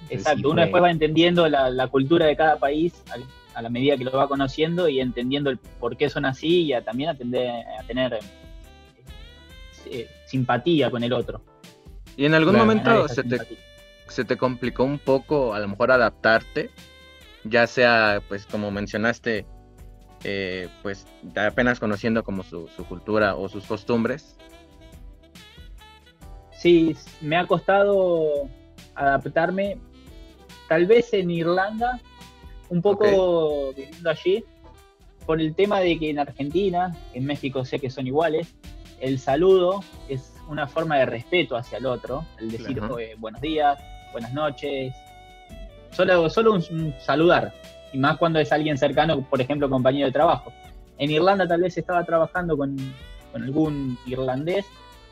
Exacto, 0.10 0.48
uno 0.48 0.54
fue- 0.56 0.62
después 0.64 0.84
va 0.84 0.92
entendiendo 0.92 1.48
la, 1.50 1.70
la 1.70 1.88
cultura 1.88 2.26
de 2.26 2.36
cada 2.36 2.58
país 2.58 3.04
al- 3.12 3.26
a 3.54 3.62
la 3.62 3.70
medida 3.70 3.98
que 3.98 4.06
lo 4.06 4.12
va 4.14 4.28
conociendo 4.28 4.88
y 4.88 5.00
entendiendo 5.02 5.50
el 5.50 5.58
por 5.58 5.98
qué 5.98 6.10
son 6.10 6.26
así 6.26 6.62
y 6.64 6.74
a, 6.74 6.82
también 6.84 7.10
a, 7.10 7.14
tender- 7.16 7.66
a 7.80 7.84
tener 7.84 8.14
eh, 8.14 8.20
eh, 9.88 10.10
simpatía 10.26 10.90
con 10.90 11.04
el 11.04 11.14
otro. 11.14 11.42
Y 12.16 12.26
en 12.26 12.34
algún 12.34 12.54
Claro. 12.56 12.66
momento 12.66 13.08
se 13.08 13.24
te, 13.24 13.38
se 14.08 14.24
te 14.26 14.38
complicó 14.38 14.84
un 14.84 15.00
poco 15.00 15.54
a 15.54 15.60
lo 15.60 15.68
mejor 15.68 15.92
adaptarte, 15.92 16.70
ya 17.44 17.68
sea, 17.68 18.22
pues 18.28 18.46
como 18.46 18.72
mencionaste, 18.72 19.46
eh, 20.24 20.68
pues 20.82 21.06
apenas 21.36 21.80
conociendo 21.80 22.24
como 22.24 22.44
su, 22.44 22.68
su 22.68 22.86
cultura 22.86 23.36
o 23.36 23.48
sus 23.48 23.66
costumbres. 23.66 24.36
Sí, 26.52 26.96
me 27.22 27.38
ha 27.38 27.48
costado 27.48 28.50
adaptarme, 28.96 29.78
tal 30.68 30.86
vez 30.88 31.14
en 31.14 31.32
Irlanda, 31.32 32.02
un 32.70 32.82
poco 32.82 33.74
viviendo 33.74 34.10
allí, 34.10 34.44
por 35.26 35.40
el 35.40 35.56
tema 35.56 35.80
de 35.80 35.98
que 35.98 36.10
en 36.10 36.20
Argentina, 36.20 36.96
en 37.14 37.26
México 37.26 37.64
sé 37.64 37.80
que 37.80 37.90
son 37.90 38.08
iguales, 38.08 38.56
el 39.00 39.20
saludo 39.20 39.84
es 40.10 40.34
una 40.50 40.68
forma 40.68 40.98
de 40.98 41.06
respeto 41.06 41.56
hacia 41.56 41.78
el 41.78 41.86
otro, 41.86 42.26
el 42.40 42.52
decir 42.52 42.78
Claro. 42.78 43.00
eh, 43.00 43.16
buenos 43.18 43.40
días, 43.40 43.80
buenas 44.12 44.34
noches, 44.34 44.94
solo, 45.92 46.30
solo 46.30 46.54
un, 46.54 46.64
un 46.72 46.94
saludar, 47.00 47.54
y 47.92 47.98
más 47.98 48.18
cuando 48.18 48.40
es 48.40 48.52
alguien 48.52 48.78
cercano, 48.78 49.22
por 49.22 49.42
ejemplo, 49.42 49.70
compañero 49.70 50.08
de 50.08 50.12
trabajo. 50.12 50.52
En 50.98 51.12
Irlanda 51.12 51.48
tal 51.48 51.62
vez 51.62 51.78
estaba 51.78 52.04
trabajando 52.04 52.58
con, 52.58 52.76
con 53.32 53.44
algún 53.44 53.98
irlandés 54.06 54.66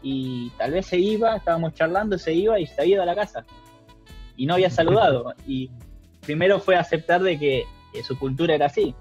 y 0.04 0.50
tal 0.58 0.72
vez 0.72 0.86
se 0.86 1.00
iba, 1.00 1.38
estábamos 1.38 1.74
charlando, 1.74 2.18
se 2.18 2.34
iba 2.34 2.60
y 2.60 2.68
se 2.68 2.82
había 2.82 2.96
ido 2.96 3.04
a 3.04 3.06
la 3.06 3.16
casa. 3.16 3.46
Y 4.36 4.46
no 4.46 4.54
había 4.54 4.70
saludado. 4.70 5.34
Y 5.48 5.72
primero 6.22 6.60
fue 6.60 6.76
aceptar 6.76 7.24
de 7.24 7.40
que, 7.40 7.64
que 7.94 8.04
su 8.04 8.20
cultura 8.20 8.54
era 8.54 8.68
así. 8.68 8.94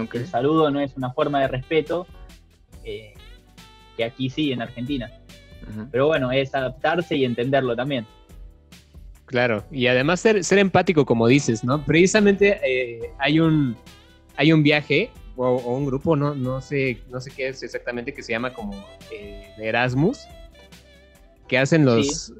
Ok. 0.00 0.14
El 0.14 0.26
saludo 0.26 0.70
no 0.70 0.78
es 0.80 0.96
una 0.96 1.10
forma 1.10 1.40
de 1.40 1.48
respeto, 1.48 2.06
eh, 2.84 3.14
que 3.96 4.04
aquí 4.04 4.30
sí, 4.30 4.52
en 4.52 4.62
Argentina. 4.62 5.10
Pero 5.90 6.06
bueno, 6.06 6.30
es 6.30 6.54
adaptarse 6.54 7.16
y 7.16 7.24
entenderlo 7.24 7.74
también. 7.74 8.06
Claro, 9.26 9.64
y 9.70 9.88
además 9.88 10.20
ser, 10.20 10.42
ser 10.44 10.58
empático, 10.58 11.04
como 11.04 11.26
dices, 11.26 11.64
¿no? 11.64 11.84
Precisamente 11.84 12.60
eh, 12.64 13.10
hay 13.18 13.40
un 13.40 13.76
hay 14.36 14.52
un 14.52 14.62
viaje 14.62 15.10
o, 15.36 15.46
o 15.48 15.76
un 15.76 15.86
grupo, 15.86 16.14
no, 16.16 16.34
no 16.34 16.60
sé, 16.60 16.98
no 17.10 17.20
sé 17.20 17.30
qué 17.30 17.48
es 17.48 17.62
exactamente, 17.62 18.12
que 18.14 18.22
se 18.22 18.32
llama 18.32 18.52
como 18.52 18.72
eh, 19.10 19.48
Erasmus, 19.58 20.20
que 21.48 21.58
hacen 21.58 21.84
los, 21.84 22.32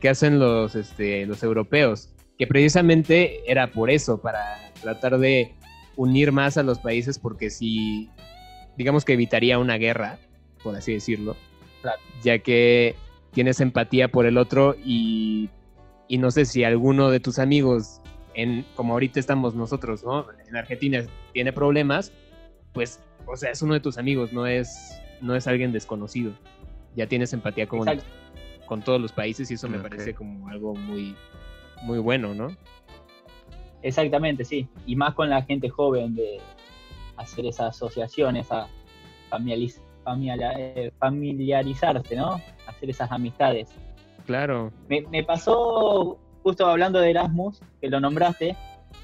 que 0.00 0.08
hacen 0.08 0.38
los, 0.38 0.74
este, 0.74 1.26
los 1.26 1.42
europeos, 1.42 2.10
que 2.38 2.46
precisamente 2.46 3.40
era 3.50 3.68
por 3.70 3.90
eso, 3.90 4.20
para 4.20 4.72
tratar 4.82 5.18
de 5.18 5.52
unir 5.96 6.32
más 6.32 6.56
a 6.56 6.62
los 6.62 6.78
países, 6.78 7.18
porque 7.18 7.50
si, 7.50 8.10
digamos 8.76 9.04
que 9.04 9.12
evitaría 9.14 9.58
una 9.58 9.76
guerra, 9.76 10.18
por 10.62 10.76
así 10.76 10.92
decirlo, 10.92 11.36
Claro. 11.82 12.00
ya 12.22 12.38
que 12.38 12.96
tienes 13.32 13.60
empatía 13.60 14.08
por 14.08 14.26
el 14.26 14.38
otro 14.38 14.76
y, 14.84 15.50
y 16.08 16.18
no 16.18 16.30
sé 16.30 16.44
si 16.44 16.64
alguno 16.64 17.10
de 17.10 17.20
tus 17.20 17.38
amigos, 17.38 18.00
en, 18.34 18.64
como 18.74 18.92
ahorita 18.94 19.20
estamos 19.20 19.54
nosotros, 19.54 20.04
¿no? 20.04 20.26
En 20.48 20.56
Argentina 20.56 21.04
tiene 21.32 21.52
problemas, 21.52 22.12
pues, 22.72 23.00
o 23.26 23.36
sea, 23.36 23.50
es 23.50 23.62
uno 23.62 23.74
de 23.74 23.80
tus 23.80 23.96
amigos, 23.98 24.32
no 24.32 24.46
es, 24.46 25.00
no 25.20 25.34
es 25.34 25.46
alguien 25.46 25.72
desconocido. 25.72 26.32
Ya 26.96 27.06
tienes 27.06 27.32
empatía 27.32 27.66
con, 27.66 27.88
Exacto. 27.88 28.04
con 28.66 28.82
todos 28.82 29.00
los 29.00 29.12
países 29.12 29.50
y 29.50 29.54
eso 29.54 29.68
me 29.68 29.78
parece 29.78 30.14
como 30.14 30.48
algo 30.48 30.74
muy, 30.74 31.16
muy 31.82 31.98
bueno, 31.98 32.34
¿no? 32.34 32.48
Exactamente, 33.82 34.44
sí. 34.44 34.68
Y 34.86 34.96
más 34.96 35.14
con 35.14 35.28
la 35.30 35.42
gente 35.42 35.68
joven 35.68 36.14
de 36.14 36.38
hacer 37.16 37.46
esa 37.46 37.68
asociación, 37.68 38.36
esa 38.36 38.66
familiariz- 39.30 39.80
familia- 40.04 40.52
eh, 40.58 40.90
familiarizarse, 40.98 42.16
¿no? 42.16 42.40
Hacer 42.66 42.90
esas 42.90 43.10
amistades. 43.12 43.68
Claro. 44.26 44.72
Me, 44.88 45.22
pasó, 45.22 46.18
justo 46.42 46.66
hablando 46.66 47.00
de 47.00 47.10
Erasmus, 47.10 47.60
que 47.80 47.88
lo 47.88 48.00
nombraste, 48.00 48.56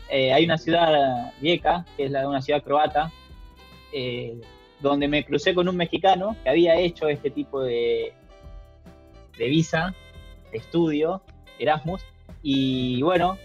eh, 0.09 0.33
hay 0.33 0.45
una 0.45 0.59
ciudad 0.59 1.33
vieja, 1.41 1.85
que 1.97 2.07
es 2.07 2.11
la 2.11 2.29
una 2.29 2.41
ciudad 2.41 2.63
croata, 2.63 3.13
eh, 3.93 4.41
donde 4.81 5.09
me 5.09 5.25
crucé 5.25 5.55
con 5.55 5.69
un 5.69 5.77
mexicano 5.77 6.37
que 6.43 6.51
había 6.51 6.77
hecho 6.77 7.09
este 7.09 7.31
tipo 7.31 7.63
de, 7.63 8.15
de 9.37 9.49
visa, 9.49 9.95
de 10.51 10.59
estudio, 10.59 11.23
Erasmus, 11.59 12.01
y 12.43 13.03
bueno, 13.03 13.37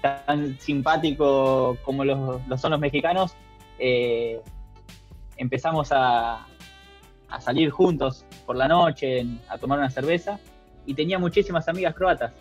tan 0.00 0.58
simpático 0.60 1.76
como 1.82 2.04
los, 2.04 2.46
lo 2.46 2.58
son 2.58 2.70
los 2.70 2.80
mexicanos, 2.80 3.34
eh, 3.78 4.40
empezamos 5.36 5.90
a, 5.90 6.46
a 7.28 7.40
salir 7.40 7.70
juntos 7.70 8.24
por 8.46 8.54
la 8.54 8.68
noche, 8.68 9.26
a 9.48 9.58
tomar 9.58 9.78
una 9.78 9.90
cerveza, 9.90 10.38
y 10.86 10.94
tenía 10.94 11.18
muchísimas 11.18 11.68
amigas 11.68 11.94
croatas 11.94 12.32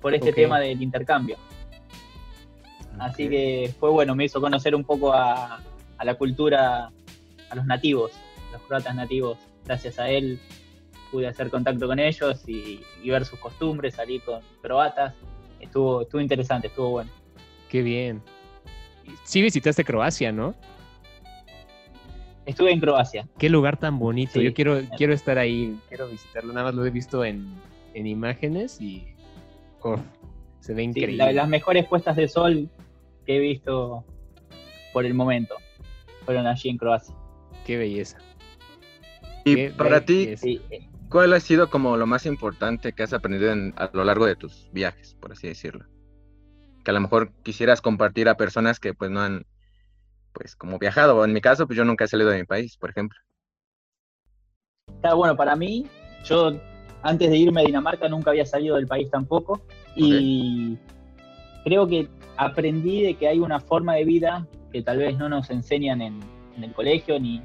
por 0.00 0.14
este 0.14 0.32
tema 0.32 0.58
del 0.60 0.80
intercambio. 0.82 1.36
Así 2.98 3.28
que 3.28 3.74
fue 3.78 3.90
bueno, 3.90 4.14
me 4.14 4.24
hizo 4.24 4.40
conocer 4.40 4.74
un 4.74 4.84
poco 4.84 5.12
a, 5.12 5.62
a 5.96 6.04
la 6.04 6.14
cultura, 6.14 6.90
a 7.50 7.54
los 7.54 7.64
nativos, 7.66 8.12
los 8.52 8.60
croatas 8.62 8.94
nativos. 8.94 9.38
Gracias 9.64 9.98
a 9.98 10.08
él 10.10 10.40
pude 11.10 11.26
hacer 11.26 11.50
contacto 11.50 11.86
con 11.86 11.98
ellos 11.98 12.42
y, 12.46 12.80
y 13.02 13.10
ver 13.10 13.24
sus 13.24 13.38
costumbres, 13.38 13.94
salir 13.94 14.22
con 14.22 14.40
croatas. 14.62 15.14
Estuvo, 15.60 16.02
estuvo 16.02 16.20
interesante, 16.20 16.68
estuvo 16.68 16.90
bueno. 16.90 17.10
Qué 17.68 17.82
bien. 17.82 18.22
Sí 19.24 19.42
visitaste 19.42 19.84
Croacia, 19.84 20.32
¿no? 20.32 20.54
Estuve 22.50 22.72
en 22.72 22.80
Croacia. 22.80 23.28
Qué 23.38 23.48
lugar 23.48 23.78
tan 23.78 23.98
bonito. 23.98 24.32
Sí. 24.34 24.42
Yo 24.42 24.52
quiero, 24.54 24.80
quiero 24.96 25.12
estar 25.12 25.38
ahí, 25.38 25.78
quiero 25.88 26.08
visitarlo. 26.08 26.52
Nada 26.52 26.66
más 26.66 26.74
lo 26.74 26.84
he 26.84 26.90
visto 26.90 27.24
en, 27.24 27.46
en 27.94 28.06
imágenes 28.06 28.80
y 28.80 29.14
uf, 29.82 30.00
se 30.60 30.74
ve 30.74 30.82
Sí, 30.82 30.88
increíble. 30.88 31.16
la- 31.16 31.32
las 31.32 31.48
mejores 31.48 31.86
puestas 31.86 32.16
de 32.16 32.28
sol 32.28 32.68
que 33.26 33.36
he 33.36 33.38
visto 33.40 34.04
por 34.92 35.04
el 35.06 35.14
momento 35.14 35.54
fueron 36.24 36.46
allí 36.46 36.68
en 36.70 36.76
Croacia. 36.78 37.14
Qué 37.64 37.76
belleza. 37.76 38.18
Y 39.44 39.54
Qué 39.54 39.70
para 39.70 40.04
ti, 40.04 40.28
eh, 40.42 40.88
¿cuál 41.08 41.32
ha 41.32 41.40
sido 41.40 41.70
como 41.70 41.96
lo 41.96 42.06
más 42.06 42.26
importante 42.26 42.92
que 42.92 43.02
has 43.02 43.12
aprendido 43.12 43.52
en- 43.52 43.72
a 43.76 43.90
lo 43.92 44.04
largo 44.04 44.26
de 44.26 44.36
tus 44.36 44.68
viajes, 44.72 45.14
por 45.20 45.32
así 45.32 45.46
decirlo? 45.48 45.86
Que 46.84 46.90
a 46.90 46.94
lo 46.94 47.00
mejor 47.00 47.32
quisieras 47.42 47.80
compartir 47.80 48.28
a 48.28 48.36
personas 48.36 48.80
que 48.80 48.92
pues 48.94 49.10
no 49.10 49.20
han, 49.20 49.46
pues 50.32 50.56
como 50.56 50.78
viajado, 50.78 51.24
en 51.24 51.32
mi 51.32 51.40
caso, 51.40 51.66
pues 51.66 51.76
yo 51.76 51.84
nunca 51.84 52.04
he 52.04 52.08
salido 52.08 52.30
de 52.30 52.38
mi 52.38 52.44
país, 52.44 52.76
por 52.76 52.90
ejemplo. 52.90 53.18
Claro, 55.00 55.16
bueno, 55.16 55.36
para 55.36 55.56
mí, 55.56 55.86
yo 56.24 56.52
antes 57.02 57.30
de 57.30 57.36
irme 57.36 57.62
a 57.62 57.64
Dinamarca 57.64 58.08
nunca 58.08 58.30
había 58.30 58.44
salido 58.44 58.76
del 58.76 58.86
país 58.86 59.10
tampoco 59.10 59.60
y 59.96 60.76
creo 61.64 61.86
que 61.86 62.08
aprendí 62.36 63.02
de 63.02 63.14
que 63.14 63.28
hay 63.28 63.38
una 63.38 63.60
forma 63.60 63.94
de 63.94 64.04
vida 64.04 64.46
que 64.72 64.82
tal 64.82 64.98
vez 64.98 65.16
no 65.18 65.28
nos 65.28 65.50
enseñan 65.50 66.02
en, 66.02 66.20
en 66.56 66.64
el 66.64 66.72
colegio 66.72 67.18
ni, 67.18 67.40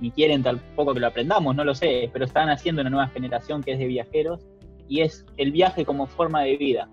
ni 0.00 0.10
quieren 0.10 0.42
tampoco 0.42 0.94
que 0.94 1.00
lo 1.00 1.06
aprendamos, 1.06 1.54
no 1.56 1.64
lo 1.64 1.74
sé, 1.74 2.10
pero 2.12 2.24
están 2.24 2.50
haciendo 2.50 2.82
una 2.82 2.90
nueva 2.90 3.08
generación 3.08 3.62
que 3.62 3.72
es 3.72 3.78
de 3.78 3.86
viajeros 3.86 4.46
y 4.88 5.00
es 5.00 5.24
el 5.36 5.52
viaje 5.52 5.84
como 5.84 6.06
forma 6.06 6.42
de 6.42 6.56
vida, 6.56 6.88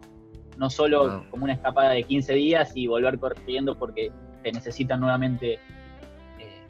no 0.57 0.69
solo 0.69 1.09
Wow. 1.09 1.29
como 1.29 1.43
una 1.43 1.53
escapada 1.53 1.91
de 1.91 2.03
15 2.03 2.33
días 2.33 2.71
y 2.75 2.87
volver 2.87 3.19
corriendo 3.19 3.77
porque 3.77 4.11
te 4.45 4.51
necesitan 4.51 4.99
nuevamente 4.99 5.53
eh, 5.53 5.59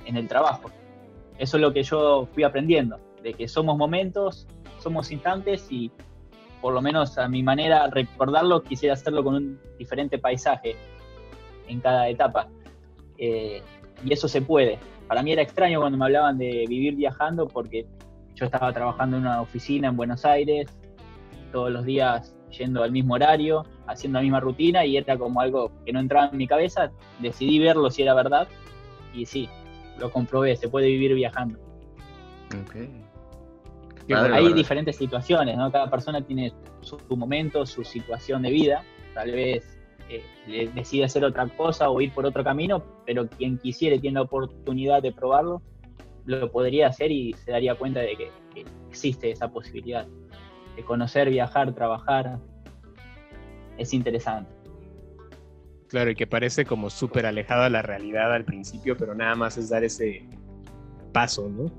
en 0.05 0.15
el 0.15 0.29
trabajo. 0.29 0.71
Eso 1.37 1.57
es 1.57 1.61
lo 1.61 1.73
que 1.73 1.83
yo 1.83 2.25
fui 2.33 2.43
aprendiendo, 2.43 2.97
de 3.21 3.33
que 3.33 3.49
somos 3.49 3.75
momentos, 3.77 4.47
somos 4.79 5.11
instantes 5.11 5.67
y 5.69 5.91
por 6.61 6.73
lo 6.73 6.81
menos 6.81 7.17
a 7.17 7.27
mi 7.27 7.43
manera 7.43 7.87
recordarlo 7.87 8.63
quisiera 8.63 8.93
hacerlo 8.93 9.25
con 9.25 9.35
un 9.35 9.59
diferente 9.77 10.17
paisaje 10.17 10.77
en 11.67 11.81
cada 11.81 12.07
etapa. 12.07 12.47
Eh, 13.17 13.61
y 14.05 14.13
eso 14.13 14.29
se 14.29 14.41
puede. 14.41 14.79
Para 15.09 15.21
mí 15.21 15.33
era 15.33 15.41
extraño 15.41 15.81
cuando 15.81 15.97
me 15.97 16.05
hablaban 16.05 16.37
de 16.37 16.63
vivir 16.69 16.95
viajando 16.95 17.45
porque 17.45 17.85
yo 18.35 18.45
estaba 18.45 18.71
trabajando 18.71 19.17
en 19.17 19.23
una 19.23 19.41
oficina 19.41 19.89
en 19.89 19.97
Buenos 19.97 20.23
Aires, 20.23 20.67
todos 21.51 21.71
los 21.71 21.83
días 21.83 22.33
yendo 22.57 22.83
al 22.83 22.91
mismo 22.91 23.15
horario, 23.15 23.65
haciendo 23.87 24.19
la 24.19 24.23
misma 24.23 24.39
rutina 24.39 24.85
y 24.85 24.97
era 24.97 25.17
como 25.17 25.41
algo 25.41 25.71
que 25.85 25.93
no 25.93 25.99
entraba 25.99 26.29
en 26.31 26.37
mi 26.37 26.47
cabeza. 26.47 26.91
Decidí 27.19 27.59
verlo 27.59 27.89
si 27.89 28.01
era 28.01 28.13
verdad 28.13 28.47
y 29.13 29.25
sí, 29.25 29.49
lo 29.99 30.11
comprobé, 30.11 30.55
se 30.55 30.69
puede 30.69 30.87
vivir 30.87 31.13
viajando. 31.13 31.59
Ok. 32.61 32.73
Qué 32.73 34.13
Padre, 34.13 34.31
bueno. 34.31 34.47
Hay 34.47 34.53
diferentes 34.53 34.95
situaciones, 34.97 35.57
¿no? 35.57 35.71
Cada 35.71 35.89
persona 35.89 36.21
tiene 36.21 36.53
su, 36.81 36.99
su 36.99 37.17
momento, 37.17 37.65
su 37.65 37.83
situación 37.83 38.43
de 38.43 38.51
vida. 38.51 38.83
Tal 39.13 39.31
vez 39.31 39.75
eh, 40.09 40.69
decide 40.75 41.05
hacer 41.05 41.25
otra 41.25 41.47
cosa 41.47 41.89
o 41.89 41.99
ir 41.99 42.11
por 42.11 42.25
otro 42.25 42.43
camino, 42.43 42.83
pero 43.05 43.27
quien 43.27 43.57
quisiera 43.57 43.95
y 43.95 43.99
tiene 43.99 44.15
la 44.15 44.21
oportunidad 44.21 45.01
de 45.01 45.11
probarlo, 45.11 45.61
lo 46.25 46.51
podría 46.51 46.87
hacer 46.87 47.11
y 47.11 47.33
se 47.33 47.51
daría 47.51 47.75
cuenta 47.75 48.01
de 48.01 48.15
que, 48.15 48.31
que 48.53 48.65
existe 48.89 49.31
esa 49.31 49.47
posibilidad 49.51 50.05
de 50.75 50.83
conocer, 50.83 51.29
viajar, 51.29 51.73
trabajar. 51.73 52.39
Es 53.77 53.93
interesante. 53.93 54.51
Claro, 55.87 56.11
y 56.11 56.15
que 56.15 56.27
parece 56.27 56.65
como 56.65 56.89
súper 56.89 57.25
alejado 57.25 57.63
a 57.63 57.69
la 57.69 57.81
realidad 57.81 58.33
al 58.33 58.43
principio, 58.43 58.97
pero 58.97 59.13
nada 59.15 59.35
más 59.35 59.57
es 59.57 59.69
dar 59.69 59.83
ese 59.83 60.27
paso, 61.11 61.47
¿no? 61.47 61.71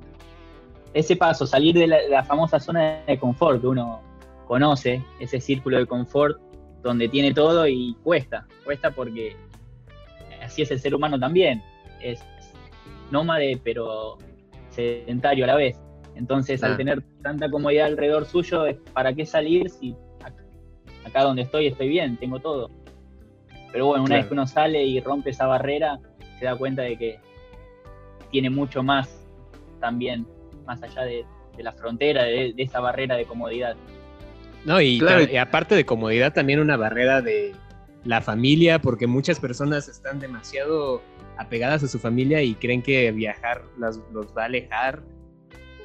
ese 0.96 1.14
paso, 1.14 1.46
salir 1.46 1.74
de 1.74 1.87
la, 1.87 2.00
la 2.09 2.24
famosa 2.24 2.59
zona 2.59 3.02
de 3.06 3.18
confort 3.18 3.61
que 3.61 3.66
uno 3.66 4.00
conoce, 4.46 5.02
ese 5.20 5.42
círculo 5.42 5.76
de 5.76 5.87
confort 5.87 6.40
donde 6.82 7.06
tiene 7.09 7.35
todo 7.35 7.66
y 7.68 7.94
cuesta, 8.02 8.46
cuesta 8.64 8.90
porque 8.90 9.37
así 10.42 10.62
es 10.62 10.70
el 10.70 10.80
ser 10.80 10.94
humano 10.94 11.20
también, 11.20 11.62
es 12.00 12.24
nómade 13.11 13.61
pero 13.62 14.16
sedentario 14.70 15.44
a 15.44 15.48
la 15.48 15.56
vez. 15.56 15.78
Entonces, 16.16 16.62
al 16.64 16.76
tener 16.76 17.02
tanta 17.22 17.50
comodidad 17.50 17.87
alrededor 17.87 18.24
suyo, 18.26 18.66
es 18.66 18.76
¿para 18.92 19.12
qué 19.12 19.26
salir 19.26 19.68
si 19.70 19.92
ac- 20.20 20.44
acá 21.07 21.22
donde 21.22 21.42
estoy 21.42 21.66
estoy 21.68 21.88
bien, 21.88 22.16
tengo 22.16 22.40
todo? 22.40 22.70
Pero 23.70 23.87
bueno, 23.87 24.02
una 24.05 24.09
Claro. 24.14 24.22
vez 24.22 24.29
que 24.29 24.33
uno 24.35 24.46
sale 24.46 24.83
y 24.85 25.00
rompe 25.00 25.31
esa 25.31 25.46
barrera, 25.46 25.98
se 26.38 26.46
da 26.46 26.57
cuenta 26.57 26.83
de 26.83 26.96
que 26.96 27.18
tiene 28.31 28.48
mucho 28.50 28.83
más 28.83 29.22
también, 29.81 30.26
más 30.66 30.83
allá 30.83 31.02
de, 31.02 31.24
de 31.57 31.62
la 31.62 31.72
frontera, 31.72 32.24
de, 32.24 32.55
de 32.55 32.62
esa 32.62 32.81
barrera 32.81 33.16
de 33.16 33.26
comodidad. 33.26 33.76
No, 34.64 34.81
y, 34.81 34.98
Claro. 34.98 35.31
y 35.31 35.37
aparte 35.37 35.74
de 35.74 35.85
comodidad, 35.85 36.33
también 36.33 36.61
una 36.61 36.76
barrera 36.79 37.20
de 37.20 37.55
la 38.05 38.22
familia, 38.22 38.79
porque 38.81 39.07
muchas 39.07 39.38
personas 39.38 39.87
están 39.88 40.18
demasiado 40.18 41.02
apegadas 41.37 41.85
a 41.85 41.88
su 41.88 41.98
familia 41.98 42.42
y 42.42 42.55
creen 42.55 42.81
que 42.83 43.12
viajar 43.12 43.62
las, 43.79 44.00
los 44.12 44.35
va 44.37 44.42
a 44.42 44.46
alejar 44.46 45.02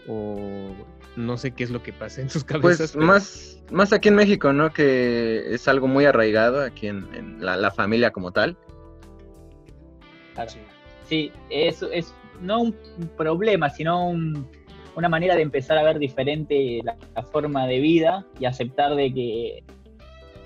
o 0.07 0.71
no 1.15 1.37
sé 1.37 1.51
qué 1.51 1.63
es 1.63 1.69
lo 1.69 1.83
que 1.83 1.93
pasa 1.93 2.21
en 2.21 2.29
sus 2.29 2.43
cabezas. 2.43 2.77
Pues 2.77 2.91
pero- 2.93 3.05
más, 3.05 3.63
más 3.71 3.93
aquí 3.93 4.09
en 4.09 4.15
México, 4.15 4.53
¿no? 4.53 4.71
Que 4.73 5.53
es 5.53 5.67
algo 5.67 5.87
muy 5.87 6.05
arraigado 6.05 6.61
aquí 6.63 6.87
en, 6.87 7.07
en 7.13 7.43
la, 7.45 7.55
la 7.57 7.71
familia 7.71 8.11
como 8.11 8.31
tal. 8.31 8.57
Sí, 11.07 11.31
es, 11.49 11.83
es 11.91 12.13
no 12.41 12.61
un 12.61 12.75
problema, 13.17 13.69
sino 13.69 14.09
un- 14.09 14.47
una 14.95 15.07
manera 15.09 15.35
de 15.35 15.41
empezar 15.41 15.77
a 15.77 15.83
ver 15.83 15.99
diferente 15.99 16.81
la, 16.83 16.97
la 17.15 17.23
forma 17.23 17.65
de 17.67 17.79
vida 17.79 18.25
y 18.39 18.45
aceptar 18.45 18.95
de 18.95 19.13
que 19.13 19.63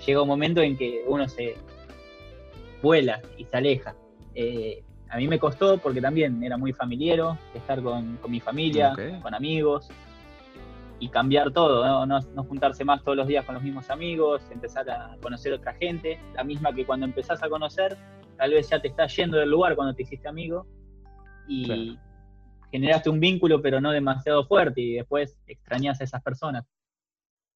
llega 0.05 0.21
un 0.21 0.27
momento 0.27 0.61
en 0.61 0.77
que 0.77 1.03
uno 1.07 1.27
se 1.27 1.55
vuela 2.81 3.21
y 3.37 3.45
se 3.45 3.57
aleja. 3.57 3.95
Eh, 4.35 4.83
a 5.09 5.17
mí 5.17 5.27
me 5.27 5.39
costó 5.39 5.77
porque 5.77 6.01
también 6.01 6.43
era 6.43 6.57
muy 6.57 6.73
familiero, 6.73 7.37
estar 7.53 7.81
con, 7.81 8.17
con 8.17 8.31
mi 8.31 8.39
familia, 8.39 8.93
con 9.21 9.33
amigos 9.33 9.89
y 10.99 11.09
cambiar 11.09 11.51
todo, 11.51 11.85
¿no? 11.85 12.05
No, 12.05 12.19
no 12.19 12.43
juntarse 12.43 12.83
más 12.85 13.03
todos 13.03 13.17
los 13.17 13.27
días 13.27 13.45
con 13.45 13.55
los 13.55 13.63
mismos 13.63 13.89
amigos, 13.89 14.41
empezar 14.51 14.89
a 14.89 15.17
conocer 15.21 15.53
otra 15.53 15.73
gente, 15.73 16.19
la 16.33 16.43
misma 16.43 16.73
que 16.73 16.85
cuando 16.85 17.05
empezás 17.05 17.43
a 17.43 17.49
conocer, 17.49 17.97
tal 18.37 18.51
vez 18.51 18.69
ya 18.69 18.81
te 18.81 18.87
estás 18.87 19.15
yendo 19.15 19.37
del 19.37 19.49
lugar 19.49 19.75
cuando 19.75 19.93
te 19.93 20.03
hiciste 20.03 20.27
amigo 20.27 20.65
y 21.47 21.65
Claro. 21.65 21.99
generaste 22.71 23.09
un 23.09 23.19
vínculo 23.19 23.61
pero 23.61 23.79
no 23.79 23.91
demasiado 23.91 24.45
fuerte 24.47 24.81
y 24.81 24.93
después 24.93 25.37
extrañas 25.47 26.01
a 26.01 26.05
esas 26.05 26.21
personas. 26.23 26.65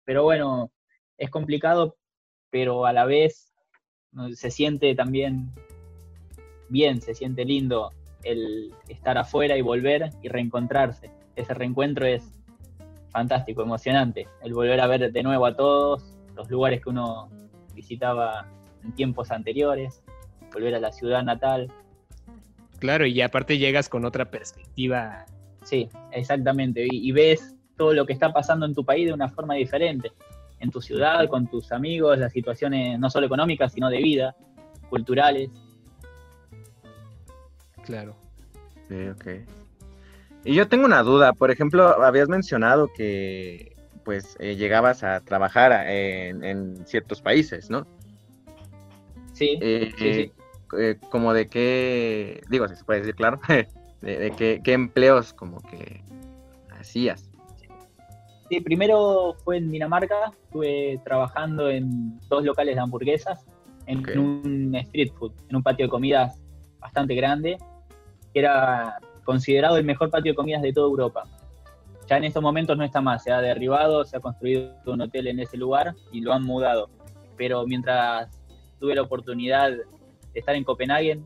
Pero 0.06 0.24
bueno, 0.24 0.72
es 1.18 1.30
complicado, 1.30 1.98
pero 2.50 2.86
a 2.86 2.94
la 2.94 3.06
vez 3.06 3.54
se 4.34 4.52
siente 4.52 4.96
también 4.96 5.52
bien, 6.70 7.02
se 7.02 7.14
siente 7.14 7.46
lindo 7.46 7.92
el 8.24 8.74
estar 8.88 9.18
afuera 9.18 9.58
y 9.58 9.62
volver 9.62 10.10
y 10.22 10.30
reencontrarse. 10.30 11.12
Ese 11.36 11.54
reencuentro 11.54 12.06
es 12.06 12.24
fantástico, 13.12 13.62
emocionante. 13.62 14.28
El 14.44 14.54
volver 14.54 14.80
a 14.82 14.88
ver 14.88 15.12
de 15.12 15.24
nuevo 15.24 15.46
a 15.46 15.56
todos, 15.56 16.18
los 16.36 16.50
lugares 16.50 16.82
que 16.82 16.90
uno 16.90 17.30
visitaba 17.74 18.48
en 18.84 18.94
tiempos 18.94 19.32
anteriores, 19.32 20.04
volver 20.54 20.76
a 20.76 20.80
la 20.80 20.92
ciudad 20.92 21.24
natal. 21.24 21.72
Claro, 22.80 23.06
y 23.06 23.22
aparte 23.22 23.58
llegas 23.58 23.90
con 23.90 24.06
otra 24.06 24.30
perspectiva. 24.30 25.26
Sí, 25.64 25.90
exactamente. 26.12 26.86
Y, 26.90 27.10
y 27.10 27.12
ves 27.12 27.56
todo 27.78 27.94
lo 27.94 28.06
que 28.06 28.14
está 28.14 28.32
pasando 28.32 28.66
en 28.66 28.74
tu 28.74 28.84
país 28.84 29.08
de 29.08 29.14
una 29.14 29.30
forma 29.30 29.56
diferente. 29.56 30.12
En 30.60 30.72
tu 30.72 30.82
ciudad, 30.82 31.28
con 31.28 31.48
tus 31.48 31.72
amigos, 31.72 32.18
las 32.18 32.34
situaciones 32.34 33.00
no 33.00 33.10
solo 33.10 33.26
económicas, 33.26 33.74
sino 33.74 33.90
de 33.90 33.98
vida, 33.98 34.36
culturales. 34.90 35.50
Claro. 37.90 38.16
Sí, 38.88 39.08
ok. 39.08 39.26
Y 40.46 40.54
yo 40.54 40.68
tengo 40.68 40.86
una 40.86 41.02
duda, 41.02 41.34
por 41.34 41.50
ejemplo, 41.50 42.04
habías 42.04 42.30
mencionado 42.30 42.88
que 42.96 43.76
pues 44.06 44.38
eh, 44.40 44.56
llegabas 44.56 45.04
a 45.04 45.22
trabajar 45.22 45.72
en, 45.88 46.44
en 46.44 46.86
ciertos 46.86 47.20
países, 47.20 47.70
¿no? 47.72 47.88
Sí, 49.34 49.58
Eh, 49.60 49.92
sí, 49.98 50.14
sí. 50.14 50.32
eh, 50.80 50.98
como 51.10 51.34
de 51.34 51.48
qué, 51.48 52.42
digo, 52.50 52.68
si 52.68 52.76
se 52.76 52.84
puede 52.84 53.00
decir, 53.00 53.16
claro, 53.16 53.40
de, 54.02 54.20
de 54.20 54.32
qué, 54.38 54.62
qué 54.64 54.74
empleos 54.74 55.34
como 55.34 55.60
que 55.62 56.02
hacías. 56.80 57.28
Sí, 58.50 58.62
primero 58.62 59.36
fue 59.44 59.58
en 59.58 59.72
Dinamarca, 59.72 60.32
estuve 60.44 61.00
trabajando 61.04 61.70
en 61.70 62.20
dos 62.30 62.44
locales 62.44 62.76
de 62.76 62.82
hamburguesas, 62.82 63.46
en 63.88 64.20
un 64.20 64.76
street 64.76 65.12
food, 65.18 65.34
en 65.50 65.56
un 65.56 65.64
patio 65.64 65.88
de 65.88 65.90
comidas 65.90 66.40
bastante 66.80 67.14
grande, 67.16 67.58
que 68.34 68.40
era 68.40 69.00
considerado 69.24 69.78
el 69.78 69.86
mejor 69.86 70.10
patio 70.10 70.32
de 70.32 70.36
comidas 70.36 70.62
de 70.62 70.74
toda 70.74 70.88
Europa. 70.88 71.24
Ya 72.08 72.18
en 72.18 72.24
estos 72.24 72.42
momentos 72.42 72.76
no 72.76 72.84
está 72.84 73.02
más, 73.02 73.24
se 73.24 73.32
ha 73.32 73.40
derribado, 73.42 74.04
se 74.04 74.18
ha 74.18 74.20
construido 74.20 74.74
un 74.88 75.02
hotel 75.02 75.28
en 75.28 75.40
ese 75.40 75.58
lugar 75.58 75.96
y 76.12 76.22
lo 76.22 76.34
han 76.34 76.44
mudado. 76.44 76.90
Pero 77.38 77.66
mientras 77.68 78.30
tuve 78.80 78.96
la 78.96 79.04
oportunidad 79.04 79.72
de 79.72 79.86
estar 80.34 80.56
en 80.56 80.64
Copenhague, 80.64 81.20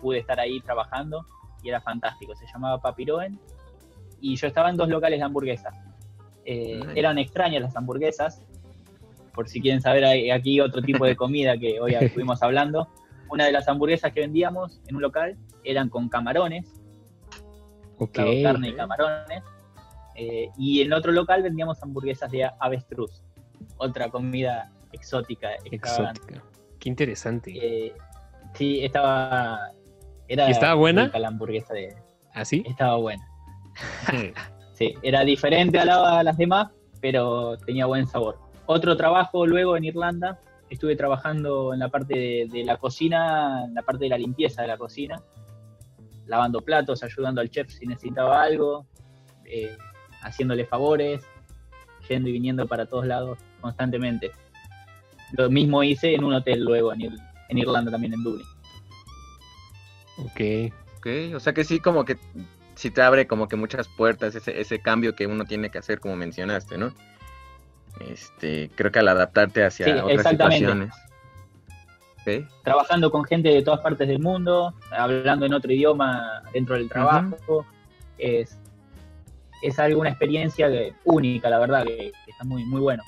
pude 0.00 0.18
estar 0.18 0.38
ahí 0.38 0.60
trabajando 0.60 1.26
y 1.62 1.68
era 1.68 1.80
fantástico. 1.80 2.34
Se 2.36 2.46
llamaba 2.46 2.80
Papiroen 2.80 3.38
y 4.20 4.36
yo 4.36 4.46
estaba 4.46 4.70
en 4.70 4.76
dos 4.76 4.88
locales 4.88 5.18
de 5.18 5.24
hamburguesas. 5.24 5.74
Eh, 6.44 6.80
eran 6.94 7.18
extrañas 7.18 7.62
las 7.62 7.76
hamburguesas, 7.76 8.42
por 9.34 9.48
si 9.48 9.60
quieren 9.60 9.80
saber 9.80 10.04
hay 10.04 10.30
aquí 10.30 10.60
otro 10.60 10.82
tipo 10.82 11.04
de 11.04 11.16
comida 11.16 11.56
que 11.58 11.80
hoy 11.80 11.94
estuvimos 12.00 12.42
hablando. 12.42 12.88
Una 13.28 13.46
de 13.46 13.52
las 13.52 13.68
hamburguesas 13.68 14.12
que 14.12 14.20
vendíamos 14.20 14.80
en 14.88 14.96
un 14.96 15.02
local 15.02 15.36
eran 15.64 15.88
con 15.88 16.08
camarones, 16.08 16.66
Ok. 17.98 18.12
claro, 18.12 18.30
carne 18.42 18.68
y 18.70 18.74
camarones. 18.74 19.42
Eh, 20.16 20.48
y 20.58 20.82
en 20.82 20.92
otro 20.92 21.12
local 21.12 21.42
vendíamos 21.42 21.82
hamburguesas 21.82 22.30
de 22.30 22.48
avestruz, 22.58 23.22
otra 23.78 24.08
comida 24.10 24.70
exótica. 24.92 25.50
Exótica. 25.70 26.42
Qué 26.78 26.88
interesante. 26.88 27.52
Eh, 27.54 27.94
sí, 28.54 28.84
estaba. 28.84 29.70
Era 30.28 30.48
¿Y 30.48 30.52
estaba 30.52 30.74
buena? 30.74 31.10
La 31.18 31.28
hamburguesa 31.28 31.74
de, 31.74 31.94
¿Así? 32.34 32.62
estaba 32.66 32.96
buena. 32.96 33.24
Sí, 34.74 34.94
era 35.02 35.24
diferente 35.24 35.78
a, 35.78 35.84
la- 35.84 36.20
a 36.20 36.22
las 36.22 36.38
demás, 36.38 36.68
pero 37.02 37.58
tenía 37.58 37.84
buen 37.84 38.06
sabor. 38.06 38.38
Otro 38.64 38.96
trabajo 38.96 39.44
luego 39.46 39.76
en 39.76 39.84
Irlanda, 39.84 40.38
estuve 40.70 40.96
trabajando 40.96 41.74
en 41.74 41.80
la 41.80 41.90
parte 41.90 42.14
de, 42.18 42.48
de 42.50 42.64
la 42.64 42.78
cocina, 42.78 43.64
en 43.66 43.74
la 43.74 43.82
parte 43.82 44.04
de 44.04 44.08
la 44.08 44.16
limpieza 44.16 44.62
de 44.62 44.68
la 44.68 44.78
cocina, 44.78 45.20
lavando 46.30 46.60
platos, 46.62 47.02
ayudando 47.02 47.40
al 47.40 47.50
chef 47.50 47.68
si 47.70 47.86
necesitaba 47.86 48.40
algo, 48.42 48.86
eh, 49.44 49.76
haciéndole 50.22 50.64
favores, 50.64 51.22
yendo 52.08 52.28
y 52.28 52.32
viniendo 52.32 52.66
para 52.66 52.86
todos 52.86 53.04
lados 53.04 53.38
constantemente. 53.60 54.30
Lo 55.32 55.50
mismo 55.50 55.82
hice 55.82 56.14
en 56.14 56.24
un 56.24 56.34
hotel 56.34 56.64
luego 56.64 56.92
en, 56.92 57.00
Ir- 57.00 57.28
en 57.48 57.58
Irlanda 57.58 57.90
también, 57.90 58.14
en 58.14 58.22
Dublín. 58.22 58.46
Ok. 60.18 60.72
Ok, 60.98 61.06
o 61.34 61.40
sea 61.40 61.52
que 61.54 61.64
sí, 61.64 61.80
como 61.80 62.04
que 62.04 62.16
sí 62.74 62.90
te 62.90 63.00
abre 63.02 63.26
como 63.26 63.48
que 63.48 63.56
muchas 63.56 63.88
puertas 63.88 64.34
ese, 64.34 64.60
ese 64.60 64.80
cambio 64.80 65.14
que 65.16 65.26
uno 65.26 65.44
tiene 65.44 65.70
que 65.70 65.78
hacer, 65.78 65.98
como 65.98 66.14
mencionaste, 66.14 66.76
¿no? 66.78 66.92
Este, 68.08 68.70
creo 68.76 68.92
que 68.92 68.98
al 69.00 69.08
adaptarte 69.08 69.64
hacia 69.64 69.86
Sí, 69.86 69.92
otras 69.92 70.28
situaciones. 70.28 70.92
Trabajando 72.64 73.10
con 73.10 73.24
gente 73.24 73.48
de 73.48 73.62
todas 73.62 73.80
partes 73.80 74.06
del 74.08 74.18
mundo, 74.20 74.74
hablando 74.90 75.46
en 75.46 75.54
otro 75.54 75.72
idioma 75.72 76.42
dentro 76.52 76.76
del 76.76 76.88
trabajo. 76.88 77.64
es, 78.18 78.58
es 79.62 79.78
algo, 79.78 80.00
una 80.00 80.10
experiencia 80.10 80.68
que- 80.68 80.92
única, 81.04 81.48
la 81.50 81.58
verdad, 81.58 81.84
que, 81.84 82.12
que 82.24 82.30
está 82.30 82.44
muy, 82.44 82.64
muy 82.64 82.80
bueno. 82.80 83.02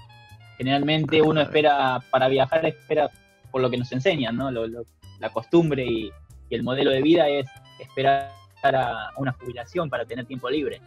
Generalmente 0.59 1.21
uno 1.23 1.41
espera, 1.41 2.01
para 2.11 2.29
viajar, 2.29 2.65
espera 2.67 3.11
por 3.51 3.61
lo 3.63 3.71
que 3.71 3.77
nos 3.79 3.91
enseñan, 3.93 4.37
¿no? 4.37 4.51
Lo- 4.51 4.67
lo- 4.67 4.85
la 5.19 5.31
costumbre 5.31 5.85
y, 5.85 6.11
y 6.49 6.55
el 6.55 6.63
modelo 6.63 6.91
de 6.91 7.03
vida 7.03 7.29
es 7.29 7.47
esperar 7.81 8.31
a 8.65 9.11
una 9.17 9.33
jubilación 9.33 9.91
para 9.91 10.05
tener 10.05 10.25
tiempo 10.27 10.49
libre, 10.49 10.81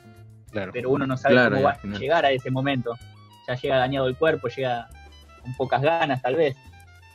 Claro. 0.52 0.72
pero 0.74 0.90
uno 0.90 1.06
no 1.06 1.18
sabe 1.18 1.36
Claro, 1.36 1.52
cómo 1.58 1.64
va 1.64 1.72
a 1.72 2.00
llegar 2.00 2.26
a 2.26 2.32
ese 2.32 2.50
momento. 2.52 2.96
Ya 3.48 3.56
llega 3.56 3.78
dañado 3.78 4.08
el 4.08 4.16
cuerpo, 4.16 4.48
llega 4.48 4.88
con 5.42 5.54
pocas 5.56 5.82
ganas 5.82 6.22
tal 6.22 6.36
vez. 6.36 6.56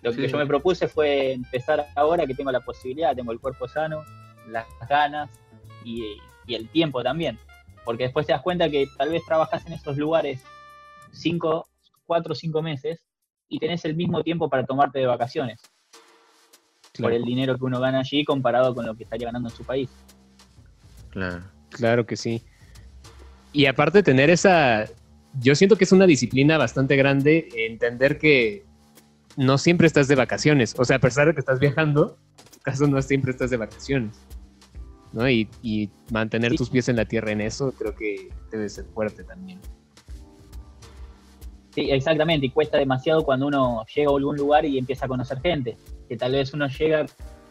Lo 0.02 0.12
que 0.12 0.26
yo 0.28 0.38
me 0.38 0.46
propuse 0.46 0.88
fue 0.88 1.32
empezar 1.32 1.86
ahora 1.94 2.26
que 2.26 2.34
tengo 2.34 2.50
la 2.50 2.60
posibilidad, 2.60 3.14
tengo 3.14 3.32
el 3.32 3.40
cuerpo 3.40 3.68
sano, 3.68 4.02
las 4.48 4.66
ganas 4.88 5.30
y, 5.84 6.16
y 6.46 6.54
el 6.54 6.68
tiempo 6.68 7.02
también. 7.02 7.38
Porque 7.84 8.04
después 8.04 8.26
te 8.26 8.32
das 8.32 8.42
cuenta 8.42 8.68
que 8.70 8.86
tal 8.96 9.10
vez 9.10 9.24
trabajas 9.24 9.66
en 9.66 9.74
esos 9.74 9.96
lugares 9.96 10.42
cinco, 11.12 11.66
cuatro 12.06 12.32
o 12.32 12.34
cinco 12.34 12.62
meses 12.62 13.02
y 13.48 13.58
tenés 13.58 13.84
el 13.84 13.96
mismo 13.96 14.22
tiempo 14.22 14.48
para 14.48 14.64
tomarte 14.64 14.98
de 15.00 15.06
vacaciones 15.06 15.60
por 15.60 17.10
Claro. 17.10 17.14
el 17.16 17.22
dinero 17.24 17.56
que 17.56 17.64
uno 17.64 17.80
gana 17.80 18.00
allí 18.00 18.24
comparado 18.24 18.74
con 18.74 18.84
lo 18.84 18.94
que 18.94 19.04
estaría 19.04 19.26
ganando 19.26 19.48
en 19.48 19.54
su 19.54 19.64
país. 19.64 19.88
claro. 21.10 21.42
Claro 21.70 22.04
que 22.04 22.16
sí. 22.16 22.42
Y 23.52 23.66
aparte 23.66 23.98
de 23.98 24.02
tener 24.02 24.28
esa, 24.28 24.86
yo 25.40 25.54
siento 25.54 25.76
que 25.76 25.84
es 25.84 25.92
una 25.92 26.04
disciplina 26.06 26.58
bastante 26.58 26.96
grande 26.96 27.48
entender 27.54 28.18
que 28.18 28.64
no 29.37 29.59
siempre 29.59 29.87
estás 29.87 30.09
de 30.09 30.14
vacaciones. 30.16 30.75
O 30.79 30.85
sea, 30.85 30.97
a 30.97 31.01
pesar 31.01 31.27
de 31.27 31.35
que 31.35 31.40
estás 31.40 31.59
viajando, 31.59 32.16
en 32.38 32.51
tu 32.53 32.59
caso 32.61 32.87
no 32.87 33.01
siempre 33.03 33.31
estás 33.33 33.51
de 33.51 33.57
vacaciones. 33.57 34.19
¿no? 35.12 35.29
Y, 35.29 35.49
y 35.62 35.90
mantener 36.12 36.53
Sí. 36.53 36.57
tus 36.59 36.71
pies 36.71 36.88
en 36.88 36.95
la 36.97 37.05
tierra 37.05 37.33
en 37.33 37.40
eso 37.40 37.73
creo 37.77 37.95
que 37.97 38.31
debe 38.53 38.69
ser 38.69 38.85
fuerte 38.95 39.25
también. 39.25 39.59
Sí, 41.75 41.90
exactamente, 41.90 42.47
y 42.47 42.51
cuesta 42.51 42.79
demasiado 42.79 43.23
cuando 43.25 43.47
uno 43.47 43.85
llega 43.95 44.11
a 44.11 44.16
algún 44.16 44.37
lugar 44.37 44.64
y 44.64 44.77
empieza 44.79 45.05
a 45.07 45.09
conocer 45.09 45.40
gente, 45.40 45.77
que 46.09 46.16
tal 46.16 46.33
vez 46.33 46.53
uno 46.53 46.66
llega 46.66 47.07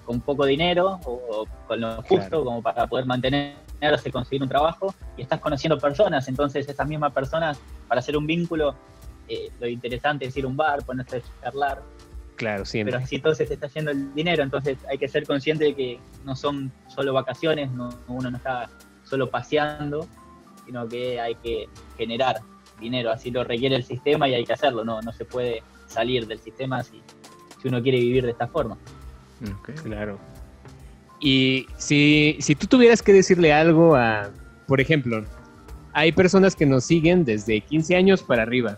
con 0.06 0.20
poco 0.20 0.46
dinero 0.46 1.00
o, 1.06 1.12
o 1.30 1.48
con 1.68 1.80
lo 1.80 1.96
justo 2.04 2.18
Claro. 2.30 2.44
como 2.44 2.62
para 2.62 2.88
poder 2.88 3.06
mantenerse, 3.06 4.12
conseguir 4.12 4.42
un 4.44 4.50
trabajo, 4.50 4.94
y 5.16 5.22
estás 5.22 5.40
conociendo 5.40 5.78
personas, 5.78 6.28
entonces 6.28 6.68
esas 6.68 6.88
mismas 6.88 7.14
personas, 7.14 7.60
para 7.88 8.00
hacer 8.00 8.18
un 8.18 8.28
vínculo, 8.28 8.76
eh, 9.30 9.50
lo 9.60 9.68
interesante 9.68 10.26
es 10.26 10.36
ir 10.36 10.46
a 10.46 10.48
un 10.48 10.58
bar, 10.58 10.84
ponerse 10.84 11.18
a 11.18 11.44
charlar, 11.44 11.82
Claro, 12.36 12.64
siempre. 12.66 12.94
pero 12.94 13.04
así 13.04 13.18
entonces 13.18 13.48
se 13.50 13.54
está 13.56 13.68
yendo 13.68 13.92
el 13.92 14.14
dinero, 14.14 14.44
entonces 14.44 14.78
hay 14.90 14.98
que 14.98 15.08
ser 15.10 15.26
consciente 15.26 15.66
de 15.66 15.76
que 15.76 16.00
no 16.24 16.36
son 16.36 16.72
solo 16.88 17.14
vacaciones, 17.14 17.70
no, 17.72 17.90
uno 18.08 18.32
no 18.32 18.38
está 18.38 18.70
solo 19.04 19.30
paseando, 19.30 20.08
sino 20.66 20.88
que 20.88 21.20
hay 21.20 21.36
que 21.36 21.68
generar 21.98 22.38
dinero, 22.80 23.12
así 23.12 23.30
lo 23.30 23.44
requiere 23.44 23.76
el 23.76 23.84
sistema 23.84 24.30
y 24.30 24.36
hay 24.36 24.46
que 24.46 24.54
hacerlo, 24.54 24.86
no, 24.86 25.02
no 25.02 25.12
se 25.12 25.26
puede 25.26 25.64
salir 25.88 26.28
del 26.28 26.40
sistema 26.40 26.82
si, 26.82 27.02
si 27.62 27.68
uno 27.68 27.82
quiere 27.82 28.00
vivir 28.00 28.24
de 28.24 28.32
esta 28.32 28.48
forma. 28.48 28.78
Ok. 29.60 29.72
Claro. 29.84 30.18
Y 31.20 31.66
si, 31.78 32.38
si 32.40 32.56
tú 32.56 32.68
tuvieras 32.68 33.02
que 33.02 33.12
decirle 33.12 33.52
algo 33.52 33.96
a, 33.96 34.30
por 34.68 34.80
ejemplo, 34.80 35.26
hay 35.92 36.12
personas 36.12 36.56
que 36.56 36.66
nos 36.66 36.86
siguen 36.86 37.26
desde 37.26 37.60
15 37.62 37.96
años 37.96 38.24
para 38.24 38.44
arriba. 38.44 38.78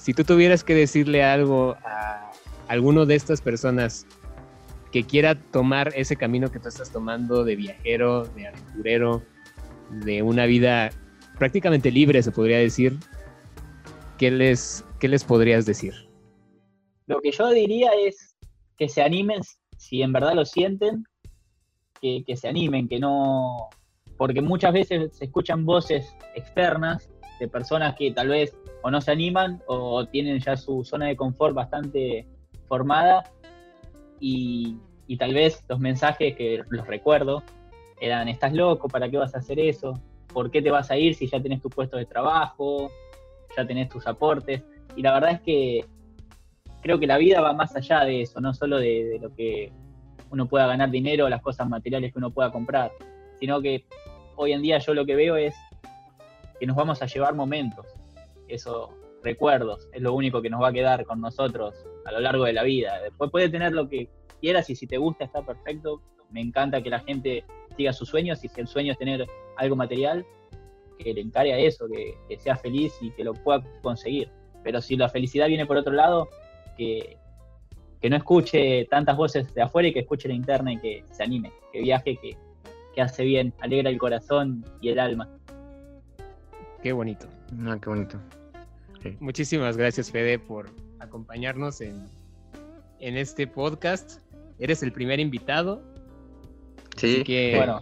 Si 0.00 0.14
tú 0.14 0.24
tuvieras 0.24 0.64
que 0.64 0.74
decirle 0.74 1.22
algo 1.22 1.76
a 1.84 2.32
alguno 2.68 3.04
de 3.04 3.16
estas 3.16 3.42
personas 3.42 4.06
que 4.92 5.04
quiera 5.04 5.34
tomar 5.34 5.92
ese 5.94 6.16
camino 6.16 6.50
que 6.50 6.58
tú 6.58 6.68
estás 6.68 6.90
tomando 6.90 7.44
de 7.44 7.54
viajero, 7.54 8.24
de 8.24 8.48
aventurero, 8.48 9.22
de 9.90 10.22
una 10.22 10.46
vida 10.46 10.88
prácticamente 11.38 11.90
libre, 11.90 12.22
se 12.22 12.32
podría 12.32 12.56
decir, 12.56 12.96
¿qué 14.16 14.30
les, 14.30 14.86
qué 15.00 15.06
les 15.06 15.22
podrías 15.22 15.66
decir? 15.66 15.92
Lo 17.06 17.20
que 17.20 17.32
yo 17.32 17.50
diría 17.50 17.90
es 18.06 18.34
que 18.78 18.88
se 18.88 19.02
animen, 19.02 19.42
si 19.76 20.00
en 20.00 20.14
verdad 20.14 20.32
lo 20.32 20.46
sienten, 20.46 21.04
que, 22.00 22.24
que 22.26 22.38
se 22.38 22.48
animen, 22.48 22.88
que 22.88 22.98
no... 22.98 23.68
Porque 24.16 24.40
muchas 24.40 24.72
veces 24.72 25.14
se 25.14 25.26
escuchan 25.26 25.66
voces 25.66 26.16
externas 26.34 27.10
de 27.38 27.48
personas 27.48 27.96
que 27.96 28.12
tal 28.12 28.28
vez 28.28 28.54
o 28.82 28.90
no 28.90 29.00
se 29.00 29.12
animan 29.12 29.62
o 29.66 30.06
tienen 30.06 30.40
ya 30.40 30.56
su 30.56 30.84
zona 30.84 31.06
de 31.06 31.16
confort 31.16 31.54
bastante 31.54 32.26
formada 32.66 33.24
y, 34.18 34.76
y 35.06 35.16
tal 35.16 35.34
vez 35.34 35.64
los 35.68 35.80
mensajes 35.80 36.36
que 36.36 36.62
los 36.68 36.86
recuerdo 36.86 37.42
eran, 38.00 38.28
estás 38.28 38.52
loco, 38.52 38.88
¿para 38.88 39.10
qué 39.10 39.18
vas 39.18 39.34
a 39.34 39.38
hacer 39.38 39.60
eso? 39.60 39.94
¿Por 40.32 40.50
qué 40.50 40.62
te 40.62 40.70
vas 40.70 40.90
a 40.90 40.96
ir 40.96 41.14
si 41.14 41.26
ya 41.26 41.40
tenés 41.40 41.60
tu 41.60 41.68
puesto 41.68 41.96
de 41.96 42.06
trabajo? 42.06 42.90
Ya 43.56 43.66
tenés 43.66 43.88
tus 43.88 44.06
aportes. 44.06 44.62
Y 44.96 45.02
la 45.02 45.12
verdad 45.12 45.32
es 45.32 45.40
que 45.40 45.84
creo 46.80 46.98
que 46.98 47.06
la 47.06 47.18
vida 47.18 47.40
va 47.40 47.52
más 47.52 47.74
allá 47.76 48.04
de 48.04 48.22
eso, 48.22 48.40
no 48.40 48.54
solo 48.54 48.78
de, 48.78 49.04
de 49.04 49.18
lo 49.18 49.34
que 49.34 49.72
uno 50.30 50.46
pueda 50.46 50.66
ganar 50.66 50.90
dinero, 50.90 51.28
las 51.28 51.42
cosas 51.42 51.68
materiales 51.68 52.12
que 52.12 52.18
uno 52.18 52.30
pueda 52.30 52.50
comprar, 52.50 52.92
sino 53.38 53.60
que 53.60 53.84
hoy 54.36 54.52
en 54.52 54.62
día 54.62 54.78
yo 54.78 54.94
lo 54.94 55.04
que 55.04 55.16
veo 55.16 55.36
es 55.36 55.54
que 56.58 56.66
nos 56.66 56.76
vamos 56.76 57.02
a 57.02 57.06
llevar 57.06 57.34
momentos, 57.34 57.86
esos 58.54 58.90
recuerdos, 59.22 59.88
es 59.92 60.02
lo 60.02 60.14
único 60.14 60.40
que 60.40 60.50
nos 60.50 60.62
va 60.62 60.68
a 60.68 60.72
quedar 60.72 61.04
con 61.04 61.20
nosotros 61.20 61.84
a 62.06 62.12
lo 62.12 62.20
largo 62.20 62.44
de 62.44 62.52
la 62.52 62.62
vida. 62.62 63.00
Después 63.02 63.30
puede 63.30 63.48
tener 63.48 63.72
lo 63.72 63.88
que 63.88 64.08
quieras 64.40 64.70
y 64.70 64.76
si 64.76 64.86
te 64.86 64.98
gusta 64.98 65.24
está 65.24 65.44
perfecto. 65.44 66.00
Me 66.30 66.40
encanta 66.40 66.82
que 66.82 66.90
la 66.90 67.00
gente 67.00 67.44
siga 67.76 67.92
sus 67.92 68.08
sueños 68.08 68.42
y 68.44 68.48
si 68.48 68.60
el 68.60 68.66
sueño 68.66 68.92
es 68.92 68.98
tener 68.98 69.26
algo 69.56 69.76
material, 69.76 70.24
que 70.98 71.14
le 71.14 71.20
encare 71.20 71.52
a 71.52 71.58
eso, 71.58 71.86
que, 71.88 72.14
que 72.28 72.38
sea 72.38 72.56
feliz 72.56 72.92
y 73.00 73.10
que 73.10 73.24
lo 73.24 73.34
pueda 73.34 73.62
conseguir. 73.82 74.30
Pero 74.62 74.80
si 74.80 74.96
la 74.96 75.08
felicidad 75.08 75.48
viene 75.48 75.66
por 75.66 75.76
otro 75.76 75.92
lado, 75.92 76.28
que, 76.76 77.16
que 78.00 78.10
no 78.10 78.16
escuche 78.16 78.86
tantas 78.86 79.16
voces 79.16 79.52
de 79.54 79.62
afuera 79.62 79.88
y 79.88 79.92
que 79.92 80.00
escuche 80.00 80.28
la 80.28 80.34
interna 80.34 80.72
y 80.72 80.78
que 80.78 81.04
se 81.10 81.22
anime, 81.22 81.52
que 81.72 81.80
viaje, 81.80 82.16
que, 82.16 82.36
que 82.94 83.02
hace 83.02 83.24
bien, 83.24 83.52
alegra 83.60 83.90
el 83.90 83.98
corazón 83.98 84.64
y 84.80 84.88
el 84.90 84.98
alma. 84.98 85.28
Qué 86.82 86.92
bonito. 86.92 87.26
Ah, 87.66 87.78
qué 87.80 87.90
bonito. 87.90 88.18
Muchísimas 89.20 89.76
gracias, 89.76 90.10
Fede, 90.10 90.38
por 90.38 90.70
acompañarnos 90.98 91.80
en, 91.80 92.06
en 92.98 93.16
este 93.16 93.46
podcast. 93.46 94.20
Eres 94.58 94.82
el 94.82 94.92
primer 94.92 95.20
invitado, 95.20 95.82
Sí, 96.96 97.14
así 97.16 97.24
que 97.24 97.54
Bueno, 97.56 97.80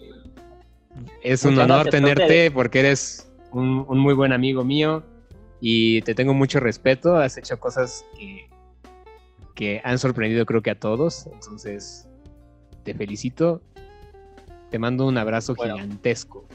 es 1.22 1.44
un 1.44 1.52
muchas 1.54 1.64
honor 1.64 1.84
gracias 1.84 2.02
tenerte 2.02 2.50
porque 2.50 2.80
eres 2.80 3.30
un, 3.50 3.84
un 3.88 3.98
muy 3.98 4.14
buen 4.14 4.32
amigo 4.32 4.64
mío 4.64 5.02
y 5.60 6.02
te 6.02 6.14
tengo 6.14 6.34
mucho 6.34 6.60
respeto. 6.60 7.16
Has 7.16 7.36
hecho 7.36 7.58
cosas 7.58 8.04
que, 8.16 8.48
que 9.56 9.80
han 9.82 9.98
sorprendido 9.98 10.46
creo 10.46 10.62
que 10.62 10.70
a 10.70 10.78
todos, 10.78 11.26
entonces 11.32 12.06
te 12.84 12.94
felicito 12.94 13.60
Te 14.70 14.78
mando 14.78 15.06
un 15.06 15.18
abrazo 15.18 15.54
Bueno. 15.56 15.74
gigantesco. 15.74 16.46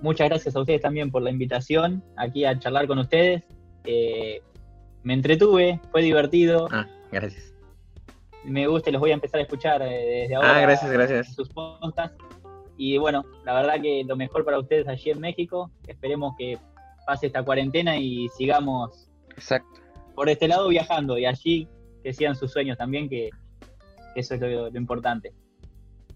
Muchas 0.00 0.28
gracias 0.28 0.54
a 0.54 0.60
ustedes 0.60 0.80
también 0.80 1.10
por 1.10 1.22
la 1.22 1.30
invitación 1.30 2.02
aquí 2.16 2.44
a 2.44 2.58
charlar 2.58 2.86
con 2.86 2.98
ustedes. 2.98 3.42
Eh, 3.84 4.40
me 5.02 5.14
entretuve, 5.14 5.80
fue 5.90 6.02
divertido. 6.02 6.68
Ah, 6.70 6.86
gracias. 7.10 7.54
Me 8.44 8.66
gusta 8.66 8.90
y 8.90 8.92
los 8.92 9.00
voy 9.00 9.10
a 9.10 9.14
empezar 9.14 9.40
a 9.40 9.42
escuchar 9.42 9.82
eh, 9.82 10.20
desde 10.22 10.36
ahora. 10.36 10.56
Ah, 10.56 10.60
gracias, 10.60 10.90
gracias. 10.90 11.34
Sus 11.34 11.48
podcasts. 11.48 12.16
Y 12.76 12.96
bueno, 12.96 13.24
la 13.44 13.54
verdad 13.54 13.80
que 13.82 14.04
lo 14.06 14.16
mejor 14.16 14.44
para 14.44 14.58
ustedes 14.58 14.86
allí 14.86 15.10
en 15.10 15.20
México. 15.20 15.70
Esperemos 15.86 16.34
que 16.38 16.58
pase 17.06 17.26
esta 17.26 17.42
cuarentena 17.42 17.96
y 17.96 18.28
sigamos 18.36 19.10
Exacto. 19.30 19.80
por 20.14 20.28
este 20.28 20.46
lado 20.46 20.68
viajando 20.68 21.18
y 21.18 21.26
allí 21.26 21.68
que 22.04 22.12
sigan 22.12 22.36
sus 22.36 22.52
sueños 22.52 22.78
también, 22.78 23.08
que, 23.08 23.30
que 24.14 24.20
eso 24.20 24.34
es 24.34 24.40
lo, 24.40 24.70
lo 24.70 24.78
importante. 24.78 25.32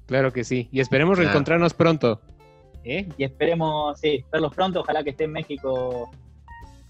Claro 0.06 0.32
que 0.32 0.44
sí. 0.44 0.68
Y 0.70 0.80
esperemos 0.80 1.18
reencontrarnos 1.18 1.74
pronto. 1.74 2.20
¿Eh? 2.84 3.08
Y 3.16 3.24
esperemos, 3.24 3.98
sí, 4.00 4.24
verlos 4.32 4.54
pronto. 4.54 4.80
Ojalá 4.80 5.02
que 5.04 5.10
esté 5.10 5.24
en 5.24 5.32
México 5.32 6.10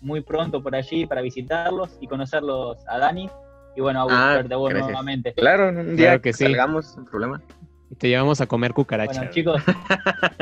muy 0.01 0.21
pronto 0.21 0.63
por 0.63 0.75
allí 0.75 1.07
para 1.07 1.21
visitarlos 1.21 1.97
y 2.01 2.07
conocerlos 2.07 2.79
a 2.89 2.99
Dani. 2.99 3.29
Y 3.77 3.81
bueno, 3.81 4.03
a 4.03 4.07
Ah, 4.33 4.37
verte 4.37 4.55
a 4.55 4.57
vos 4.57 4.71
gracias. 4.71 4.89
nuevamente. 4.91 5.33
Claro, 5.35 5.69
un 5.69 5.97
día 5.97 6.07
Claro 6.07 6.23
que 6.23 6.33
sí. 6.33 6.45
salgamos, 6.45 6.87
sin 6.93 7.05
problema. 7.05 7.41
Y 7.91 7.95
te 7.95 8.09
llevamos 8.09 8.41
a 8.41 8.47
comer 8.47 8.73
cucaracha. 8.73 9.13
Bueno, 9.21 9.31
chicos, 9.33 9.63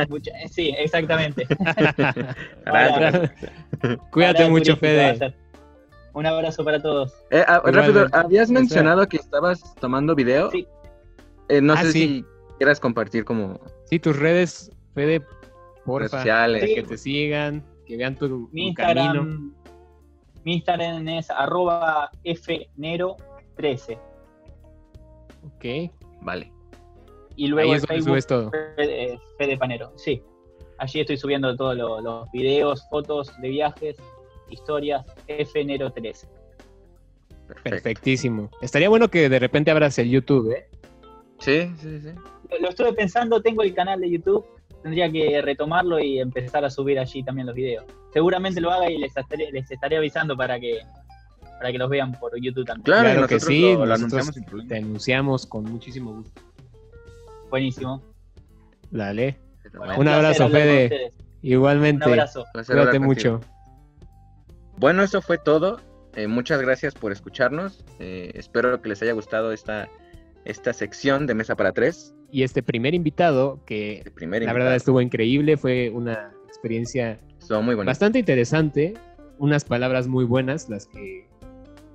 mucha- 0.08 0.30
sí, 0.50 0.72
exactamente. 0.78 1.46
Cuídate 4.10 4.48
mucho, 4.48 4.72
a 4.74 4.76
Fede. 4.76 5.34
Un 6.12 6.26
abrazo 6.26 6.64
para 6.64 6.80
todos. 6.80 7.12
Eh, 7.30 7.44
ah, 7.46 7.60
rápido, 7.64 8.06
habías 8.12 8.50
mencionado 8.50 9.06
que 9.08 9.16
estabas 9.16 9.74
tomando 9.76 10.14
video. 10.14 10.50
Sí. 10.50 10.66
Eh, 11.48 11.60
no 11.60 11.74
Ah, 11.74 11.82
sé 11.82 11.92
sí. 11.92 11.98
si 12.00 12.24
quieras 12.58 12.80
compartir 12.80 13.24
como 13.24 13.60
Sí, 13.84 13.98
tus 13.98 14.16
redes, 14.18 14.70
Fede, 14.94 15.22
porfa, 15.90 16.18
sociales. 16.18 16.64
Sí. 16.64 16.74
que 16.74 16.82
te 16.82 16.96
sigan, 16.98 17.64
que 17.86 17.96
vean 17.96 18.14
tu, 18.16 18.28
tu 18.28 18.48
Mi 18.52 18.72
camino. 18.74 19.02
Instagram, 19.04 19.54
mi 20.44 20.54
Instagram 20.54 21.08
es 21.08 21.30
arroba 21.30 22.10
fnero13. 22.24 23.98
Ok. 25.44 25.90
Vale. 26.22 26.52
Y 27.36 27.46
luego 27.48 27.70
Ahí 27.72 27.76
es 27.76 27.82
donde 27.82 27.94
Facebook, 27.94 28.10
subes 28.12 28.26
todo. 28.26 28.50
Fede, 28.76 29.18
Fede 29.38 29.56
Panero. 29.56 29.92
Sí. 29.96 30.22
Allí 30.78 31.00
estoy 31.00 31.16
subiendo 31.16 31.54
todos 31.56 31.76
lo- 31.76 32.00
los 32.00 32.30
videos, 32.32 32.86
fotos 32.90 33.30
de 33.40 33.48
viajes, 33.48 33.96
historias, 34.50 35.04
fnero13. 35.28 36.26
Perfecto. 37.46 37.70
Perfectísimo. 37.70 38.50
Estaría 38.62 38.88
bueno 38.88 39.08
que 39.08 39.28
de 39.28 39.38
repente 39.38 39.70
abras 39.70 39.98
el 39.98 40.08
YouTube, 40.10 40.52
¿eh? 40.52 40.68
Sí, 41.38 41.70
sí, 41.78 42.00
sí. 42.00 42.08
Lo- 42.50 42.58
Lo 42.60 42.68
estuve 42.68 42.92
pensando, 42.92 43.40
tengo 43.42 43.62
el 43.62 43.74
canal 43.74 44.00
de 44.00 44.10
YouTube, 44.10 44.44
tendría 44.82 45.10
que 45.10 45.40
retomarlo 45.42 45.98
y 45.98 46.18
empezar 46.20 46.64
a 46.64 46.70
subir 46.70 46.98
allí 46.98 47.22
también 47.22 47.46
los 47.46 47.54
videos. 47.56 47.84
Seguramente 48.12 48.60
lo 48.60 48.70
haga 48.70 48.90
y 48.90 48.98
les 48.98 49.16
estaré, 49.16 49.50
les 49.52 49.70
estaré 49.70 49.96
avisando 49.96 50.36
para 50.36 50.58
que 50.58 50.80
para 51.58 51.72
que 51.72 51.78
los 51.78 51.90
vean 51.90 52.12
por 52.12 52.32
YouTube 52.40 52.64
también. 52.64 52.84
Claro, 52.84 53.26
que 53.28 53.38
sí, 53.38 53.60
lo- 53.74 53.84
lo 53.84 53.86
nosotros 53.86 54.00
anunciamos 54.00 54.34
sin 54.34 54.44
problema. 54.44 54.68
Te 54.70 54.76
anunciamos 54.78 55.46
con 55.46 55.64
muchísimo 55.64 56.14
gusto. 56.14 56.40
Buenísimo. 57.50 58.02
Dale. 58.90 59.38
Bueno, 59.76 59.94
Un 59.98 60.04
placer 60.04 60.08
abrazo, 60.14 60.48
Fede. 60.48 60.84
ustedes. 60.84 61.14
Un 61.14 61.24
Igualmente. 61.42 62.04
abrazo. 62.04 62.44
Cuídate 62.66 62.98
mucho. 62.98 63.40
Bueno, 64.78 65.02
eso 65.02 65.20
fue 65.20 65.36
todo. 65.38 65.80
Eh, 66.16 66.26
muchas 66.26 66.60
gracias 66.62 66.94
por 66.94 67.12
escucharnos. 67.12 67.84
Eh, 67.98 68.32
espero 68.34 68.80
que 68.80 68.88
les 68.88 69.02
haya 69.02 69.12
gustado 69.12 69.52
esta, 69.52 69.88
esta 70.44 70.72
sección 70.72 71.26
de 71.26 71.34
Mesa 71.34 71.56
para 71.56 71.72
Tres. 71.72 72.14
Y 72.32 72.42
este 72.42 72.62
primer 72.62 72.94
invitado, 72.94 73.60
que 73.66 74.02
primer 74.14 74.40
la 74.40 74.44
invitado. 74.44 74.58
verdad 74.58 74.76
estuvo 74.76 75.00
increíble, 75.00 75.56
fue 75.56 75.90
una 75.90 76.32
experiencia 76.46 77.18
muy 77.62 77.74
bastante 77.74 78.18
interesante, 78.18 78.94
unas 79.38 79.64
palabras 79.64 80.06
muy 80.06 80.24
buenas 80.24 80.68
las 80.68 80.86
que 80.86 81.28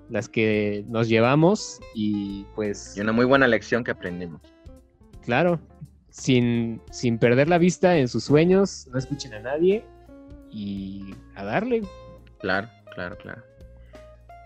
las 0.09 0.29
que 0.29 0.83
nos 0.87 1.07
llevamos 1.07 1.79
y 1.95 2.45
pues 2.55 2.95
Y 2.95 3.01
una 3.01 3.11
muy 3.11 3.25
buena 3.25 3.47
lección 3.47 3.83
que 3.83 3.91
aprendimos. 3.91 4.41
claro, 5.23 5.59
sin, 6.09 6.81
sin 6.91 7.17
perder 7.17 7.49
la 7.49 7.57
vista 7.57 7.97
en 7.97 8.07
sus 8.07 8.23
sueños, 8.23 8.87
no 8.91 8.99
escuchen 8.99 9.33
a 9.33 9.39
nadie 9.39 9.83
y 10.51 11.13
a 11.35 11.43
darle. 11.43 11.81
Claro, 12.39 12.69
claro, 12.93 13.17
claro. 13.17 13.41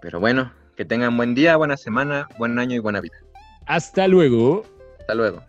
Pero 0.01 0.19
bueno, 0.19 0.51
que 0.75 0.85
tengan 0.85 1.15
buen 1.17 1.35
día, 1.35 1.57
buena 1.57 1.77
semana, 1.77 2.27
buen 2.37 2.57
año 2.57 2.75
y 2.75 2.79
buena 2.79 3.01
vida. 3.01 3.17
Hasta 3.65 4.07
luego. 4.07 4.63
Hasta 5.01 5.13
luego. 5.13 5.43